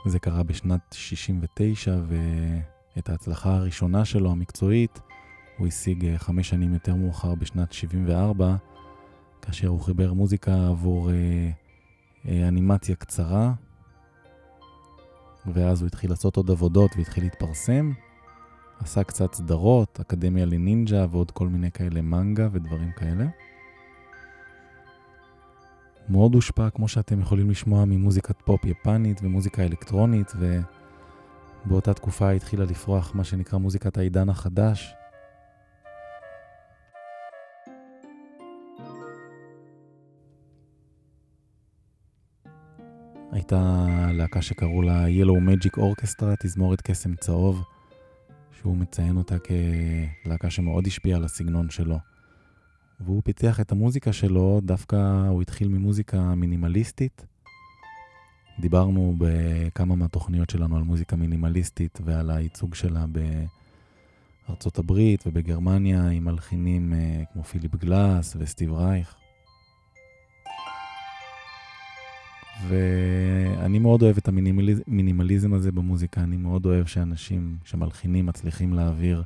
זה 0.07 0.19
קרה 0.19 0.43
בשנת 0.43 0.81
69, 0.93 1.97
ואת 2.97 3.09
ההצלחה 3.09 3.55
הראשונה 3.55 4.05
שלו, 4.05 4.31
המקצועית, 4.31 5.01
הוא 5.59 5.67
השיג 5.67 6.05
אה, 6.05 6.19
חמש 6.19 6.49
שנים 6.49 6.75
יותר 6.75 6.95
מאוחר 6.95 7.35
בשנת 7.35 7.73
74, 7.73 8.57
כאשר 9.43 9.69
הוא 9.69 9.81
חיבר 9.81 10.13
מוזיקה 10.13 10.69
עבור 10.69 11.11
אה, 11.11 11.51
אה, 12.29 12.49
אנימציה 12.49 12.97
קצרה, 12.97 13.53
ואז 15.47 15.81
הוא 15.81 15.87
התחיל 15.87 16.11
לעשות 16.11 16.37
עוד 16.37 16.51
עבודות 16.51 16.91
והתחיל 16.97 17.25
להתפרסם. 17.25 17.93
עשה 18.81 19.05
קצת 19.05 19.35
סדרות, 19.35 20.01
אקדמיה 20.01 20.47
לנינג'ה 20.47 21.07
ועוד 21.11 21.31
כל 21.31 21.49
מיני 21.49 21.71
כאלה 21.71 22.03
מנגה 22.03 22.49
ודברים 22.53 22.93
כאלה. 22.93 23.27
מאוד 26.09 26.35
הושפע, 26.35 26.71
כמו 26.71 26.89
שאתם 26.89 27.21
יכולים 27.21 27.51
לשמוע, 27.51 27.85
ממוזיקת 27.85 28.43
פופ 28.45 28.65
יפנית 28.65 29.21
ומוזיקה 29.23 29.63
אלקטרונית, 29.63 30.33
ובאותה 31.67 31.95
תקופה 31.95 32.31
התחילה 32.31 32.65
לפרוח 32.65 33.15
מה 33.15 33.25
שנקרא 33.25 33.59
מוזיקת 33.59 33.99
העידן 33.99 34.29
החדש. 34.29 34.95
הייתה 43.33 43.87
להקה 44.13 44.43
שקראו 44.43 44.83
לה 44.83 45.07
Yellow 45.07 45.39
Magic 45.49 45.79
Orchestra, 45.79 46.27
תזמורת 46.43 46.81
קסם 46.81 47.15
צהוב, 47.15 47.63
שהוא 48.51 48.77
מציין 48.77 49.17
אותה 49.17 49.37
כלהקה 50.25 50.51
שמאוד 50.51 50.87
השפיעה 50.87 51.19
על 51.19 51.25
הסגנון 51.25 51.71
שלו. 51.71 52.12
והוא 53.05 53.23
פיתח 53.25 53.61
את 53.61 53.73
המוזיקה 53.73 54.13
שלו, 54.13 54.61
דווקא 54.65 55.27
הוא 55.29 55.43
התחיל 55.43 55.69
ממוזיקה 55.69 56.35
מינימליסטית. 56.35 57.27
דיברנו 58.61 59.15
בכמה 59.19 59.95
מהתוכניות 59.95 60.51
שלנו 60.51 60.77
על 60.77 60.83
מוזיקה 60.83 61.17
מינימליסטית 61.17 61.99
ועל 62.05 62.31
הייצוג 62.31 62.75
שלה 62.75 63.05
בארצות 64.49 64.79
הברית 64.79 65.25
ובגרמניה 65.27 66.09
עם 66.09 66.25
מלחינים 66.25 66.93
אה, 66.95 67.23
כמו 67.33 67.45
פיליפ 67.45 67.77
גלאס 67.77 68.37
וסטיב 68.39 68.73
רייך. 68.73 69.17
ואני 72.69 73.79
מאוד 73.79 74.03
אוהב 74.03 74.17
את 74.17 74.29
המינימליזם 74.29 75.55
הזה 75.55 75.73
במוזיקה, 75.73 76.21
אני 76.21 76.37
מאוד 76.37 76.67
אוהב 76.67 76.87
שאנשים 76.87 77.57
שמלחינים 77.65 78.27
מצליחים 78.27 78.75
להעביר 78.75 79.23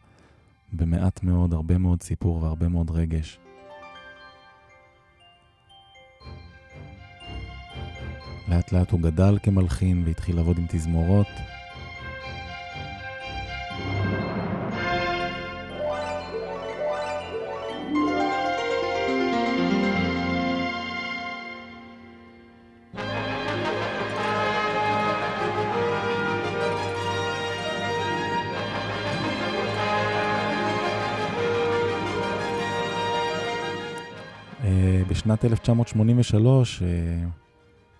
במעט 0.72 1.22
מאוד, 1.22 1.52
הרבה 1.52 1.78
מאוד 1.78 2.02
סיפור 2.02 2.42
והרבה 2.42 2.68
מאוד 2.68 2.90
רגש. 2.90 3.38
לאט 8.48 8.72
לאט 8.72 8.90
הוא 8.90 9.00
גדל 9.00 9.38
כמלחין 9.42 10.02
והתחיל 10.06 10.36
לעבוד 10.36 10.58
עם 10.58 10.66
תזמורות. 10.68 11.26
אה, 34.64 35.02
בשנת 35.08 35.44
1983 35.44 36.82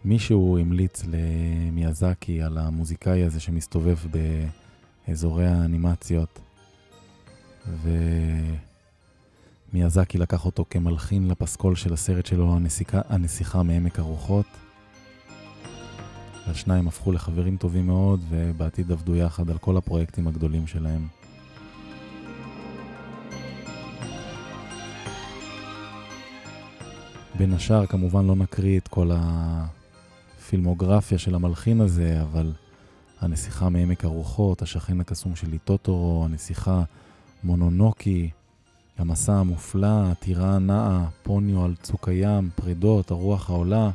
מישהו 0.07 0.59
המליץ 0.59 1.05
למיאזקי 1.05 2.43
על 2.43 2.59
המוזיקאי 2.59 3.23
הזה 3.23 3.41
שמסתובב 3.41 3.99
באזורי 5.09 5.47
האנימציות, 5.47 6.41
ומיאזקי 9.73 10.19
לקח 10.19 10.47
אותו 10.47 10.65
כמלחין 10.71 11.29
לפסקול 11.29 11.75
של 11.75 11.93
הסרט 11.93 12.27
שלו, 12.27 12.57
הנסיכה, 12.57 13.01
הנסיכה 13.09 13.63
מעמק 13.63 13.99
הרוחות. 13.99 14.47
השניים 16.47 16.89
הפכו 16.89 17.13
לחברים 17.13 17.57
טובים 17.57 17.87
מאוד, 17.87 18.21
ובעתיד 18.29 18.93
עבדו 18.93 19.17
יחד 19.17 19.51
על 19.51 19.59
כל 19.59 19.77
הפרויקטים 19.77 20.29
הגדולים 20.29 20.67
שלהם. 20.67 21.07
בין 27.39 27.53
השאר, 27.53 27.87
כמובן 27.87 28.27
לא 28.27 28.37
נקריא 28.37 28.79
את 28.79 28.89
כל 28.89 29.11
ה... 29.15 29.76
הפילמוגרפיה 30.47 31.19
של 31.19 31.35
המלחין 31.35 31.81
הזה, 31.81 32.23
אבל 32.23 32.53
הנסיכה 33.21 33.69
מעמק 33.69 34.05
הרוחות, 34.05 34.63
השכן 34.63 35.01
הקסום 35.01 35.37
שלי 35.37 35.59
טוטורו, 35.59 36.25
הנסיכה 36.25 36.83
מונונוקי, 37.45 38.31
המסע 38.99 39.33
המופלא, 39.33 40.11
הטירה 40.11 40.57
הנעה, 40.57 41.09
פוניו 41.23 41.65
על 41.65 41.75
צוק 41.83 42.09
הים, 42.09 42.51
פרידות, 42.55 43.11
הרוח 43.11 43.51
העולה. 43.51 43.91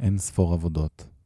אין 0.00 0.18
ספור 0.18 0.54
עבודות. 0.54 1.17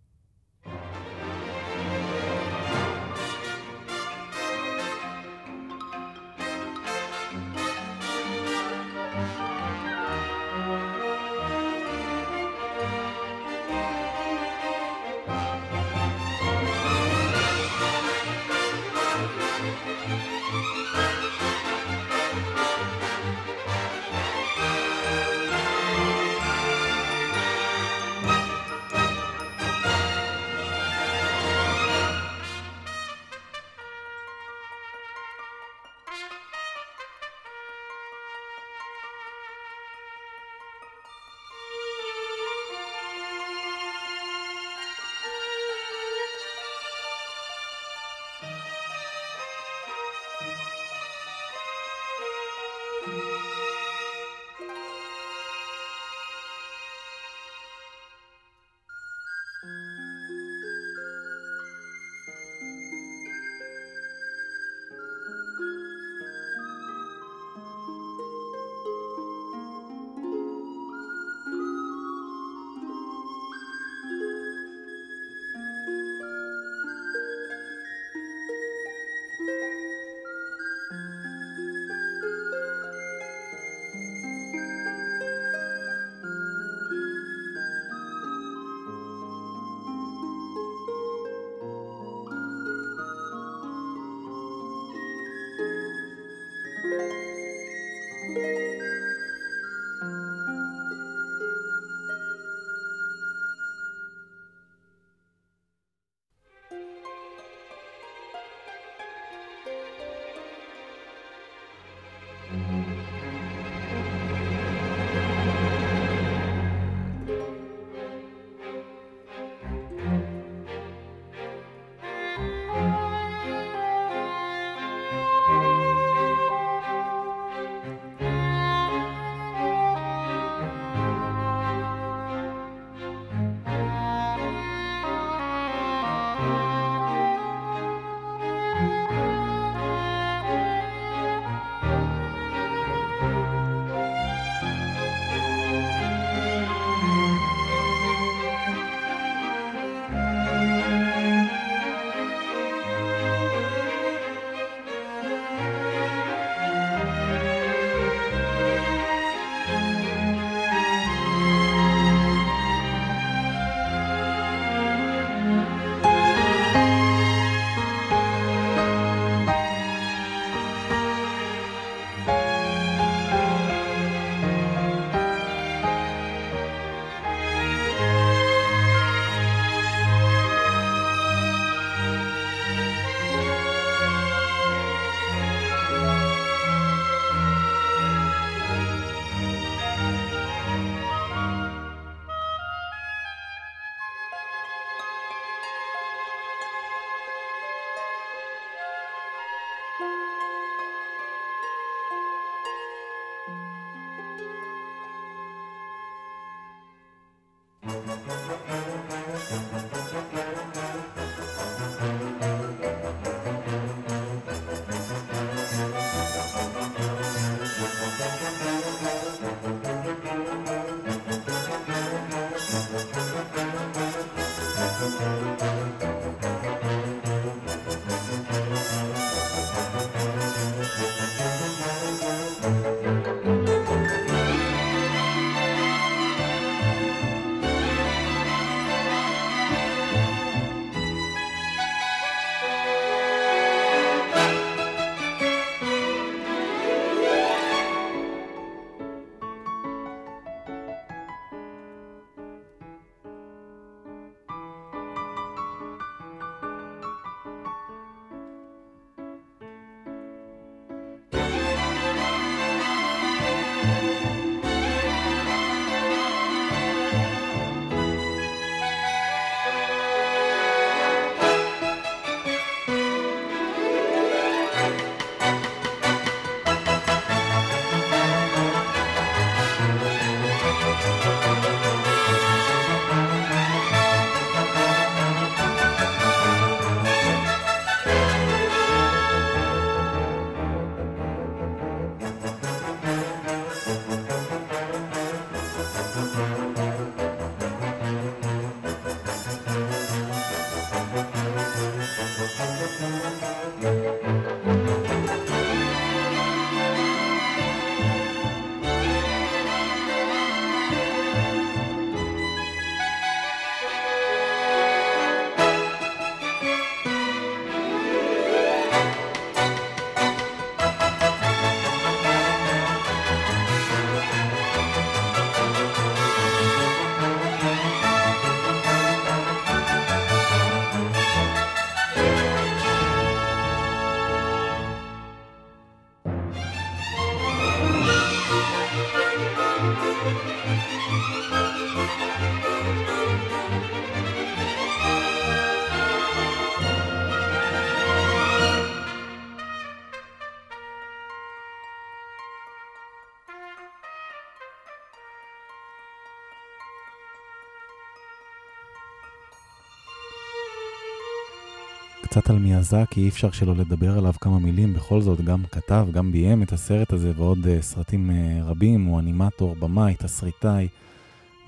קצת 362.33 362.51
על 362.51 362.59
מיאזקי, 362.59 363.21
אי 363.21 363.29
אפשר 363.29 363.51
שלא 363.51 363.77
לדבר 363.77 364.19
עליו 364.19 364.33
כמה 364.41 364.59
מילים, 364.59 364.95
בכל 364.95 365.21
זאת 365.21 365.41
גם 365.41 365.63
כתב, 365.73 366.07
גם 366.13 366.33
ביים 366.33 366.63
את 366.63 366.73
הסרט 366.73 367.13
הזה 367.13 367.33
ועוד 367.37 367.59
uh, 367.59 367.83
סרטים 367.83 368.31
uh, 368.31 368.65
רבים, 368.65 369.05
הוא 369.05 369.21
אנימטור, 369.21 369.77
במאי, 369.77 370.15
תסריטאי, 370.15 370.89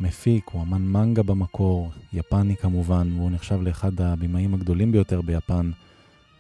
מפיק, 0.01 0.49
הוא 0.53 0.63
אמן 0.63 0.83
מנגה 0.83 1.23
במקור, 1.23 1.91
יפני 2.13 2.57
כמובן, 2.57 3.09
והוא 3.17 3.31
נחשב 3.31 3.63
לאחד 3.63 4.01
הבמאים 4.01 4.55
הגדולים 4.55 4.93
ביותר 4.93 5.21
ביפן, 5.21 5.71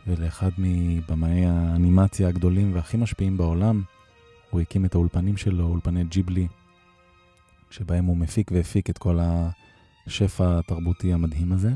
ולאחד 0.07 0.51
מבמאי 0.59 1.47
האנימציה 1.47 2.29
הגדולים 2.29 2.75
והכי 2.75 2.97
משפיעים 2.97 3.37
בעולם. 3.37 3.83
הוא 4.51 4.61
הקים 4.61 4.85
את 4.85 4.95
האולפנים 4.95 5.37
שלו, 5.37 5.67
אולפני 5.67 6.05
ג'יבלי, 6.05 6.47
שבהם 7.71 8.05
הוא 8.05 8.17
מפיק 8.17 8.51
והפיק 8.53 8.91
את 8.91 8.99
כל 8.99 9.19
השפע 10.07 10.59
התרבותי 10.59 11.13
המדהים 11.13 11.53
הזה. 11.53 11.71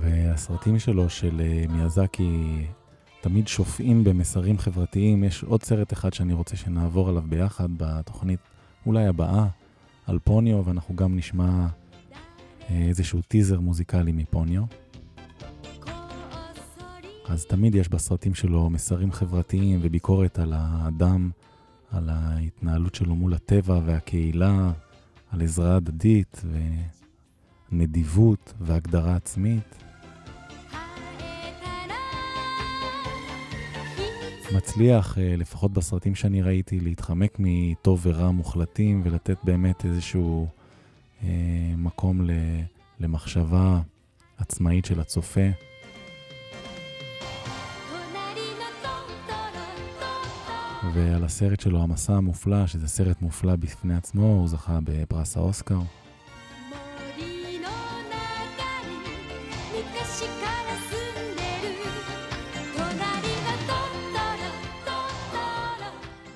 והסרטים 0.00 0.78
שלו, 0.78 1.08
של 1.08 1.40
אה, 1.40 1.64
מיאזקי, 1.68 2.66
תמיד 3.20 3.48
שופעים 3.48 4.04
במסרים 4.04 4.58
חברתיים. 4.58 5.24
יש 5.24 5.42
עוד 5.42 5.62
סרט 5.62 5.92
אחד 5.92 6.12
שאני 6.12 6.32
רוצה 6.32 6.56
שנעבור 6.56 7.08
עליו 7.08 7.22
ביחד 7.28 7.68
בתוכנית 7.76 8.40
אולי 8.86 9.06
הבאה, 9.06 9.46
על 10.06 10.18
פוניו, 10.18 10.62
ואנחנו 10.64 10.96
גם 10.96 11.16
נשמע 11.16 11.66
אה, 12.70 12.86
איזשהו 12.88 13.22
טיזר 13.22 13.60
מוזיקלי 13.60 14.12
מפוניו. 14.12 14.62
אז 17.28 17.44
תמיד 17.44 17.74
יש 17.74 17.88
בסרטים 17.88 18.34
שלו 18.34 18.70
מסרים 18.70 19.12
חברתיים 19.12 19.80
וביקורת 19.82 20.38
על 20.38 20.52
האדם, 20.56 21.30
על 21.90 22.08
ההתנהלות 22.08 22.94
שלו 22.94 23.14
מול 23.14 23.34
הטבע 23.34 23.80
והקהילה, 23.84 24.72
על 25.30 25.42
עזרה 25.42 25.76
הדדית 25.76 26.42
ונדיבות 27.72 28.54
והגדרה 28.60 29.16
עצמית. 29.16 29.76
מצליח, 34.54 35.18
אה, 35.18 35.34
לפחות 35.36 35.72
בסרטים 35.72 36.14
שאני 36.14 36.42
ראיתי, 36.42 36.80
להתחמק 36.80 37.36
מטוב 37.38 38.00
ורע 38.02 38.30
מוחלטים 38.30 39.02
ולתת 39.04 39.36
באמת 39.44 39.84
איזשהו 39.84 40.48
אה, 41.22 41.28
מקום 41.76 42.22
ל, 42.22 42.30
למחשבה 43.00 43.80
עצמאית 44.38 44.84
של 44.84 45.00
הצופה. 45.00 45.69
ועל 50.84 51.24
הסרט 51.24 51.60
שלו, 51.60 51.82
המסע 51.82 52.14
המופלא, 52.14 52.66
שזה 52.66 52.88
סרט 52.88 53.22
מופלא 53.22 53.56
בפני 53.56 53.94
עצמו, 53.94 54.26
הוא 54.26 54.48
זכה 54.48 54.78
בפרס 54.84 55.36
האוסקר. 55.36 55.78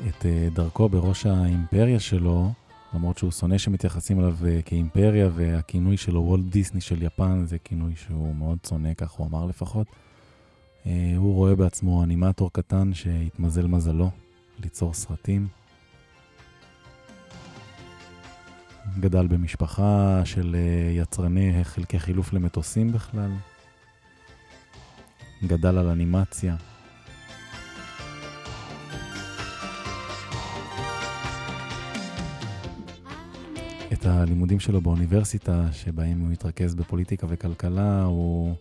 את 0.08 0.26
אה, 0.26 0.48
דרכו 0.54 0.88
בראש 0.88 1.26
האימפריה 1.26 2.00
שלו, 2.00 2.52
למרות 2.94 3.18
שהוא 3.18 3.30
שונא 3.30 3.58
שמתייחסים 3.58 4.20
אליו 4.20 4.36
אה, 4.46 4.62
כאימפריה, 4.64 5.28
והכינוי 5.34 5.96
שלו, 5.96 6.22
וולט 6.22 6.44
דיסני 6.44 6.80
של 6.80 7.02
יפן, 7.02 7.46
זה 7.46 7.58
כינוי 7.58 7.92
שהוא 7.96 8.34
מאוד 8.34 8.58
שונא, 8.68 8.94
כך 8.94 9.10
הוא 9.10 9.26
אמר 9.26 9.46
לפחות. 9.46 9.86
אה, 10.86 11.12
הוא 11.16 11.34
רואה 11.34 11.54
בעצמו 11.54 12.04
אנימטור 12.04 12.52
קטן 12.52 12.94
שהתמזל 12.94 13.66
מזלו 13.66 14.10
ליצור 14.62 14.94
סרטים. 14.94 15.48
גדל 19.00 19.26
במשפחה 19.26 20.22
של 20.24 20.56
יצרני 20.96 21.64
חלקי 21.64 21.98
חילוף 21.98 22.32
למטוסים 22.32 22.92
בכלל. 22.92 23.30
גדל 25.46 25.78
על 25.78 25.88
אנימציה. 25.88 26.56
את 33.92 34.06
הלימודים 34.06 34.60
שלו 34.60 34.80
באוניברסיטה, 34.80 35.72
שבהם 35.72 36.20
הוא 36.20 36.32
התרכז 36.32 36.74
בפוליטיקה 36.74 37.26
וכלכלה, 37.30 38.02
הוא 38.02 38.54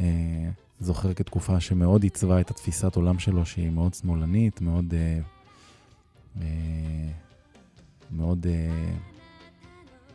אה, 0.00 0.50
זוכר 0.80 1.14
כתקופה 1.14 1.60
שמאוד 1.60 2.02
עיצבה 2.02 2.40
את 2.40 2.50
התפיסת 2.50 2.96
עולם 2.96 3.18
שלו, 3.18 3.46
שהיא 3.46 3.70
מאוד 3.70 3.94
שמאלנית, 3.94 4.60
מאוד, 4.60 4.94
אה, 4.94 5.18
אה, 6.40 7.10
מאוד 8.10 8.46
אה, 8.46 8.96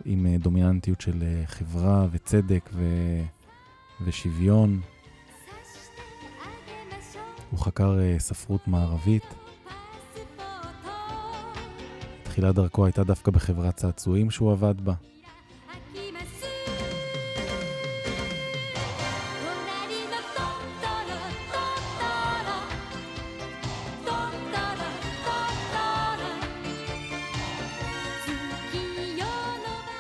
עם 0.06 0.28
דומיננטיות 0.38 1.02
של 1.02 1.24
אה, 1.24 1.44
חברה 1.46 2.08
וצדק 2.12 2.70
ו, 2.74 2.84
ושוויון. 4.06 4.82
הוא 7.52 7.60
חקר 7.60 8.00
אה, 8.00 8.16
ספרות 8.20 8.68
מערבית. 8.68 9.24
תחילת 12.24 12.56
דרכו 12.56 12.86
הייתה 12.86 13.04
דווקא 13.04 13.32
בחברת 13.32 13.76
צעצועים 13.76 14.32
שהוא 14.32 14.52
עבד 14.52 14.82
בה. 14.82 14.94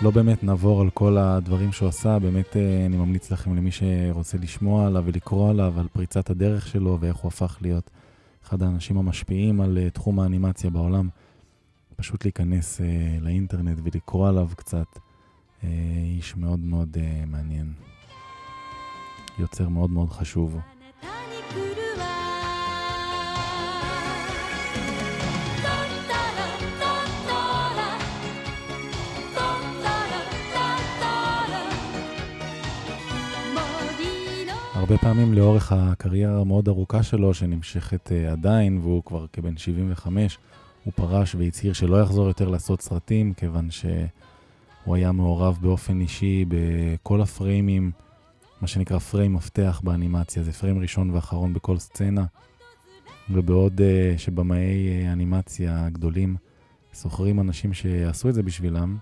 לא 0.03 0.11
באמת 0.11 0.43
נעבור 0.43 0.81
על 0.81 0.89
כל 0.89 1.17
הדברים 1.17 1.71
שהוא 1.71 1.89
עשה, 1.89 2.19
באמת 2.19 2.57
אה, 2.57 2.85
אני 2.85 2.97
ממליץ 2.97 3.31
לכם 3.31 3.55
למי 3.55 3.69
שרוצה 3.71 4.37
לשמוע 4.37 4.87
עליו 4.87 5.03
ולקרוא 5.05 5.49
עליו, 5.49 5.73
על 5.79 5.87
פריצת 5.87 6.29
הדרך 6.29 6.67
שלו 6.67 6.97
ואיך 6.99 7.15
הוא 7.15 7.27
הפך 7.27 7.57
להיות 7.61 7.89
אחד 8.45 8.63
האנשים 8.63 8.97
המשפיעים 8.97 9.61
על 9.61 9.77
אה, 9.77 9.89
תחום 9.89 10.19
האנימציה 10.19 10.69
בעולם. 10.69 11.09
פשוט 11.95 12.25
להיכנס 12.25 12.81
uh, 12.81 12.83
לאינטרנט 13.23 13.79
ולקרוא 13.83 14.29
עליו 14.29 14.49
קצת. 14.55 14.87
Uh, 14.95 15.65
איש 16.15 16.35
מאוד 16.37 16.59
מאוד 16.59 16.97
uh, 16.97 17.25
מעניין. 17.25 17.73
יוצר 19.39 19.69
מאוד 19.69 19.89
מאוד 19.89 20.09
חשוב. 20.09 20.59
הרבה 34.83 34.97
פעמים 34.97 35.33
לאורך 35.33 35.71
הקריירה 35.71 36.41
המאוד 36.41 36.67
ארוכה 36.67 37.03
שלו, 37.03 37.33
שנמשכת 37.33 38.07
uh, 38.07 38.31
עדיין, 38.31 38.77
והוא 38.77 39.03
כבר 39.03 39.25
כבן 39.33 39.57
75, 39.57 40.37
הוא 40.83 40.93
פרש 40.95 41.35
והצהיר 41.35 41.73
שלא 41.73 42.01
יחזור 42.01 42.27
יותר 42.27 42.49
לעשות 42.49 42.81
סרטים, 42.81 43.33
כיוון 43.33 43.71
שהוא 43.71 44.95
היה 44.95 45.11
מעורב 45.11 45.57
באופן 45.61 46.01
אישי 46.01 46.45
בכל 46.47 47.21
הפריימים, 47.21 47.91
מה 48.61 48.67
שנקרא 48.67 48.99
פריים 48.99 49.33
מפתח 49.33 49.81
באנימציה, 49.83 50.43
זה 50.43 50.51
פריים 50.51 50.79
ראשון 50.79 51.09
ואחרון 51.09 51.53
בכל 51.53 51.77
סצנה. 51.77 52.25
ובעוד 53.29 53.81
uh, 53.81 54.19
שבמאי 54.19 55.03
uh, 55.07 55.13
אנימציה 55.13 55.89
גדולים 55.89 56.35
שוכרים 56.93 57.39
אנשים 57.39 57.73
שעשו 57.73 58.29
את 58.29 58.33
זה 58.33 58.43
בשבילם, 58.43 58.97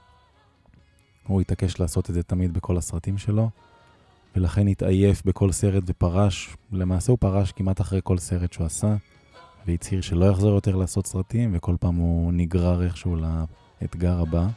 הוא 1.28 1.42
התעקש 1.42 1.80
לעשות 1.80 2.10
את 2.10 2.16
זה 2.16 2.24
תמיד 2.24 2.54
בכל 2.54 2.78
הסרטים 2.78 3.18
שלו, 3.18 3.50
ולכן 4.36 4.68
התעייף 4.68 5.26
בכל 5.26 5.52
סרט 5.52 5.84
ופרש, 5.88 6.56
למעשה 6.72 7.12
הוא 7.12 7.18
פרש 7.22 7.52
כמעט 7.52 7.82
אחרי 7.82 8.00
כל 8.04 8.18
סרט 8.18 8.54
שהוא 8.54 8.66
עשה. 8.66 8.96
והצהיר 9.68 10.02
שלא 10.02 10.26
יחזור 10.26 10.56
יותר 10.56 10.76
לעשות 10.76 11.08
סרטים, 11.08 11.52
וכל 11.54 11.76
פעם 11.80 11.96
הוא 11.96 12.34
נגרר 12.34 12.84
איכשהו 12.84 13.16
לאתגר 13.82 14.22
הבא. 14.22 14.48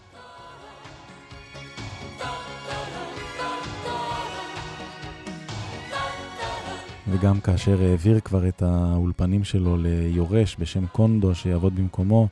וגם 7.08 7.40
כאשר 7.40 7.82
העביר 7.82 8.20
כבר 8.20 8.48
את 8.48 8.62
האולפנים 8.62 9.44
שלו 9.44 9.76
ליורש 9.76 10.56
בשם 10.58 10.86
קונדו 10.86 11.34
שיעבוד 11.34 11.76
במקומו, 11.76 12.28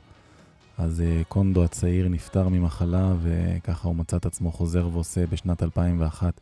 אז 0.77 1.01
אה, 1.01 1.21
קונדו 1.27 1.63
הצעיר 1.63 2.07
נפטר 2.09 2.49
ממחלה, 2.49 3.13
וככה 3.21 3.87
הוא 3.87 3.95
מצא 3.95 4.17
את 4.17 4.25
עצמו 4.25 4.51
חוזר 4.51 4.89
ועושה 4.93 5.27
בשנת 5.27 5.63
2001 5.63 6.33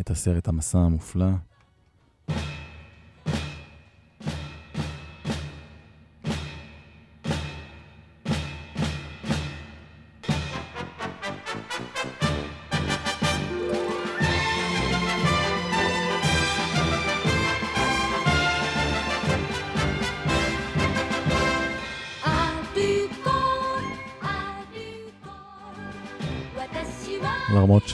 את 0.00 0.10
הסרט 0.10 0.48
המסע 0.48 0.78
המופלא. 0.78 1.30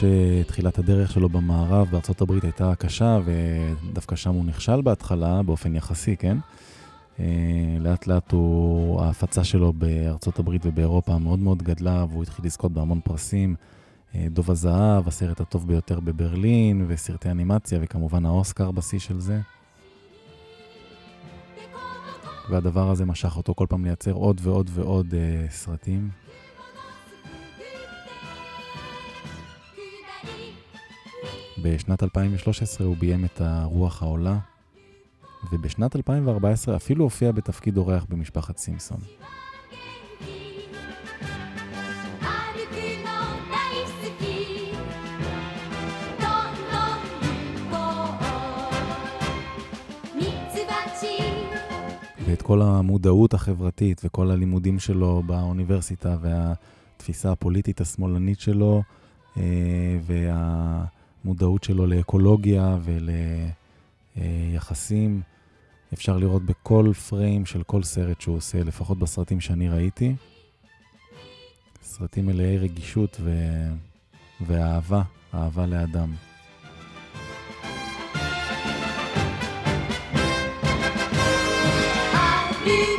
שתחילת 0.03 0.79
הדרך 0.79 1.11
שלו 1.11 1.29
במערב 1.29 1.87
בארצות 1.91 2.21
הברית 2.21 2.43
הייתה 2.43 2.75
קשה, 2.75 3.19
ודווקא 3.25 4.15
שם 4.15 4.33
הוא 4.33 4.45
נכשל 4.45 4.81
בהתחלה, 4.81 5.43
באופן 5.43 5.75
יחסי, 5.75 6.15
כן? 6.17 6.37
אה, 7.19 7.25
לאט 7.79 8.07
לאט 8.07 8.31
הוא, 8.31 9.01
ההפצה 9.01 9.43
שלו 9.43 9.73
בארצות 9.73 10.39
הברית 10.39 10.61
ובאירופה 10.65 11.17
מאוד 11.17 11.39
מאוד 11.39 11.63
גדלה, 11.63 12.05
והוא 12.09 12.23
התחיל 12.23 12.45
לזכות 12.45 12.71
בהמון 12.71 12.99
פרסים. 13.03 13.55
אה, 14.15 14.27
דוב 14.29 14.51
הזהב, 14.51 15.07
הסרט 15.07 15.41
הטוב 15.41 15.67
ביותר 15.67 15.99
בברלין, 15.99 16.85
וסרטי 16.87 17.31
אנימציה, 17.31 17.79
וכמובן 17.81 18.25
האוסקר 18.25 18.71
בשיא 18.71 18.99
של 18.99 19.19
זה. 19.19 19.39
והדבר 22.49 22.89
הזה 22.89 23.05
משך 23.05 23.37
אותו 23.37 23.53
כל 23.55 23.65
פעם 23.69 23.85
לייצר 23.85 24.11
עוד 24.11 24.41
ועוד 24.43 24.69
ועוד 24.73 25.11
uh, 25.11 25.51
סרטים. 25.51 26.22
בשנת 31.57 32.03
2013 32.03 32.87
הוא 32.87 32.97
ביים 32.97 33.25
את 33.25 33.41
הרוח 33.41 34.03
העולה, 34.03 34.37
ובשנת 35.51 35.95
2014 35.95 36.75
אפילו 36.75 37.03
הופיע 37.03 37.31
בתפקיד 37.31 37.77
אורח 37.77 38.05
במשפחת 38.09 38.57
סימפסון. 38.57 38.99
ואת 52.25 52.41
כל 52.41 52.61
המודעות 52.61 53.33
החברתית 53.33 54.01
וכל 54.05 54.31
הלימודים 54.31 54.79
שלו 54.79 55.23
באוניברסיטה 55.25 56.17
והתפיסה 56.21 57.31
הפוליטית 57.31 57.81
השמאלנית 57.81 58.39
שלו 58.39 58.83
אה, 59.37 59.43
והמודעות 61.23 61.63
שלו 61.63 61.85
לאקולוגיה 61.87 62.77
וליחסים. 64.15 65.21
אפשר 65.93 66.17
לראות 66.17 66.43
בכל 66.45 66.91
פריים 67.09 67.45
של 67.45 67.63
כל 67.63 67.83
סרט 67.83 68.21
שהוא 68.21 68.37
עושה, 68.37 68.63
לפחות 68.63 68.99
בסרטים 68.99 69.41
שאני 69.41 69.69
ראיתי. 69.69 70.15
סרטים 71.83 72.25
מלאי 72.25 72.57
רגישות 72.57 73.17
ו... 73.19 73.31
ואהבה, 74.41 75.01
אהבה 75.33 75.65
לאדם. 75.65 76.11
הקטע 82.13 82.92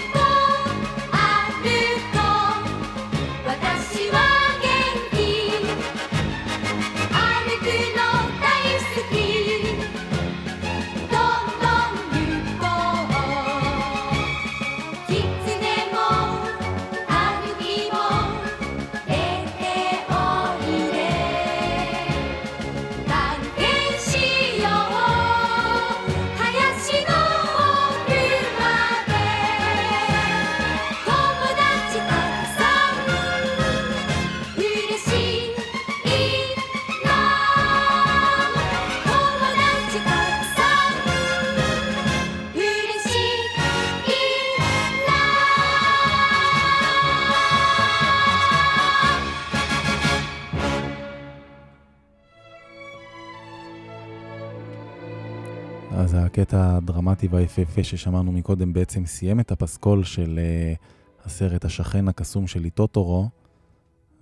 הדרמטי 57.04 57.28
והיפהפה 57.30 57.84
ששמענו 57.84 58.32
מקודם 58.32 58.72
בעצם 58.72 59.06
סיים 59.06 59.40
את 59.40 59.52
הפסקול 59.52 60.04
של 60.04 60.38
uh, 60.38 61.24
הסרט 61.24 61.64
השכן 61.64 62.08
הקסום 62.08 62.46
של 62.46 62.64
איטוטורו, 62.64 63.28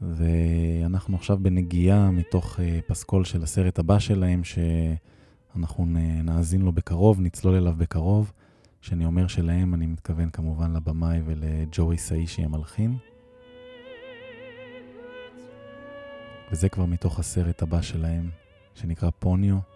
ואנחנו 0.01 1.17
עכשיו 1.17 1.39
בנגיעה 1.43 2.11
מתוך 2.11 2.59
uh, 2.59 2.63
פסקול 2.87 3.25
של 3.25 3.43
הסרט 3.43 3.79
הבא 3.79 3.99
שלהם, 3.99 4.43
שאנחנו 4.45 5.87
נאזין 6.25 6.63
לו 6.63 6.73
בקרוב, 6.73 7.21
נצלול 7.21 7.55
אליו 7.55 7.75
בקרוב. 7.79 8.33
כשאני 8.81 9.05
אומר 9.05 9.27
שלהם, 9.27 9.75
אני 9.75 9.87
מתכוון 9.87 10.31
כמובן 10.31 10.73
לבמאי 10.73 11.21
ולג'ורי 11.25 11.99
סאישי 11.99 12.45
המלחין. 12.45 12.97
וזה 16.53 16.69
כבר 16.69 16.87
מתוך 16.87 17.19
הסרט 17.19 17.63
הבא 17.63 17.83
שלהם, 17.83 18.31
שנקרא 18.75 19.11
פוניו. 19.19 19.72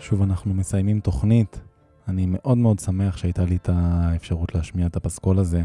שוב 0.00 0.22
אנחנו 0.22 0.54
מסיימים 0.54 1.00
תוכנית. 1.00 1.60
אני 2.08 2.26
מאוד 2.28 2.58
מאוד 2.58 2.78
שמח 2.78 3.16
שהייתה 3.16 3.44
לי 3.44 3.56
את 3.56 3.68
האפשרות 3.72 4.54
להשמיע 4.54 4.86
את 4.86 4.96
הפסקול 4.96 5.38
הזה 5.38 5.62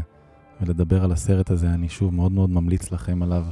ולדבר 0.60 1.04
על 1.04 1.12
הסרט 1.12 1.50
הזה. 1.50 1.70
אני 1.70 1.88
שוב 1.88 2.14
מאוד 2.14 2.32
מאוד 2.32 2.50
ממליץ 2.50 2.92
לכם 2.92 3.22
עליו 3.22 3.44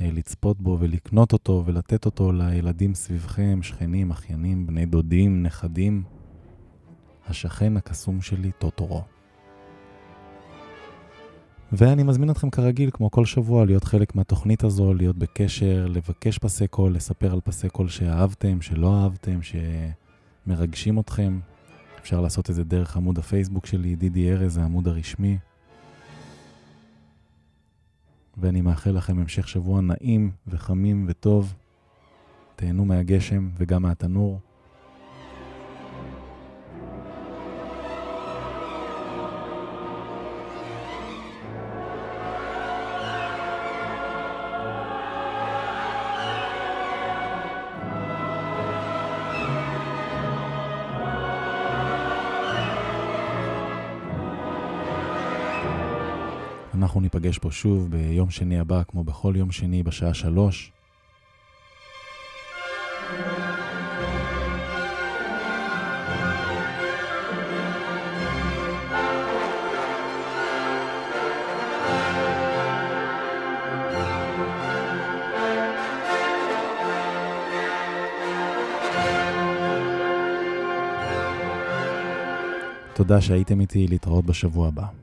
אה, 0.00 0.10
לצפות 0.12 0.60
בו 0.60 0.76
ולקנות 0.80 1.32
אותו 1.32 1.62
ולתת 1.66 2.06
אותו 2.06 2.32
לילדים 2.32 2.94
סביבכם, 2.94 3.58
שכנים, 3.62 4.10
אחיינים, 4.10 4.66
בני 4.66 4.86
דודים, 4.86 5.42
נכדים. 5.42 6.02
השכן 7.28 7.76
הקסום 7.76 8.20
שלי, 8.20 8.50
טוטורו. 8.58 9.02
ואני 11.72 12.02
מזמין 12.02 12.30
אתכם 12.30 12.50
כרגיל, 12.50 12.90
כמו 12.92 13.10
כל 13.10 13.24
שבוע, 13.24 13.66
להיות 13.66 13.84
חלק 13.84 14.14
מהתוכנית 14.14 14.64
הזו, 14.64 14.94
להיות 14.94 15.16
בקשר, 15.16 15.86
לבקש 15.88 16.38
פסי 16.38 16.68
קול, 16.68 16.94
לספר 16.94 17.32
על 17.32 17.40
פסי 17.44 17.68
קול 17.68 17.88
שאהבתם, 17.88 18.60
שלא 18.60 19.02
אהבתם, 19.02 19.42
שמרגשים 20.44 21.00
אתכם. 21.00 21.40
אפשר 22.00 22.20
לעשות 22.20 22.50
את 22.50 22.54
זה 22.54 22.64
דרך 22.64 22.96
עמוד 22.96 23.18
הפייסבוק 23.18 23.66
שלי, 23.66 23.96
דידי 23.96 24.32
ארז, 24.32 24.56
העמוד 24.56 24.88
הרשמי. 24.88 25.38
ואני 28.36 28.60
מאחל 28.60 28.90
לכם 28.90 29.18
המשך 29.18 29.48
שבוע 29.48 29.80
נעים 29.80 30.30
וחמים 30.46 31.04
וטוב. 31.08 31.54
תהנו 32.56 32.84
מהגשם 32.84 33.48
וגם 33.56 33.82
מהתנור. 33.82 34.40
ניפגש 57.20 57.38
פה 57.38 57.50
שוב 57.50 57.90
ביום 57.90 58.30
שני 58.30 58.58
הבא, 58.58 58.82
כמו 58.88 59.04
בכל 59.04 59.34
יום 59.36 59.52
שני 59.52 59.82
בשעה 59.82 60.14
שלוש. 60.14 60.72
תודה 82.94 83.20
שהייתם 83.20 83.60
איתי 83.60 83.86
להתראות 83.88 84.24
בשבוע 84.24 84.68
הבא. 84.68 84.99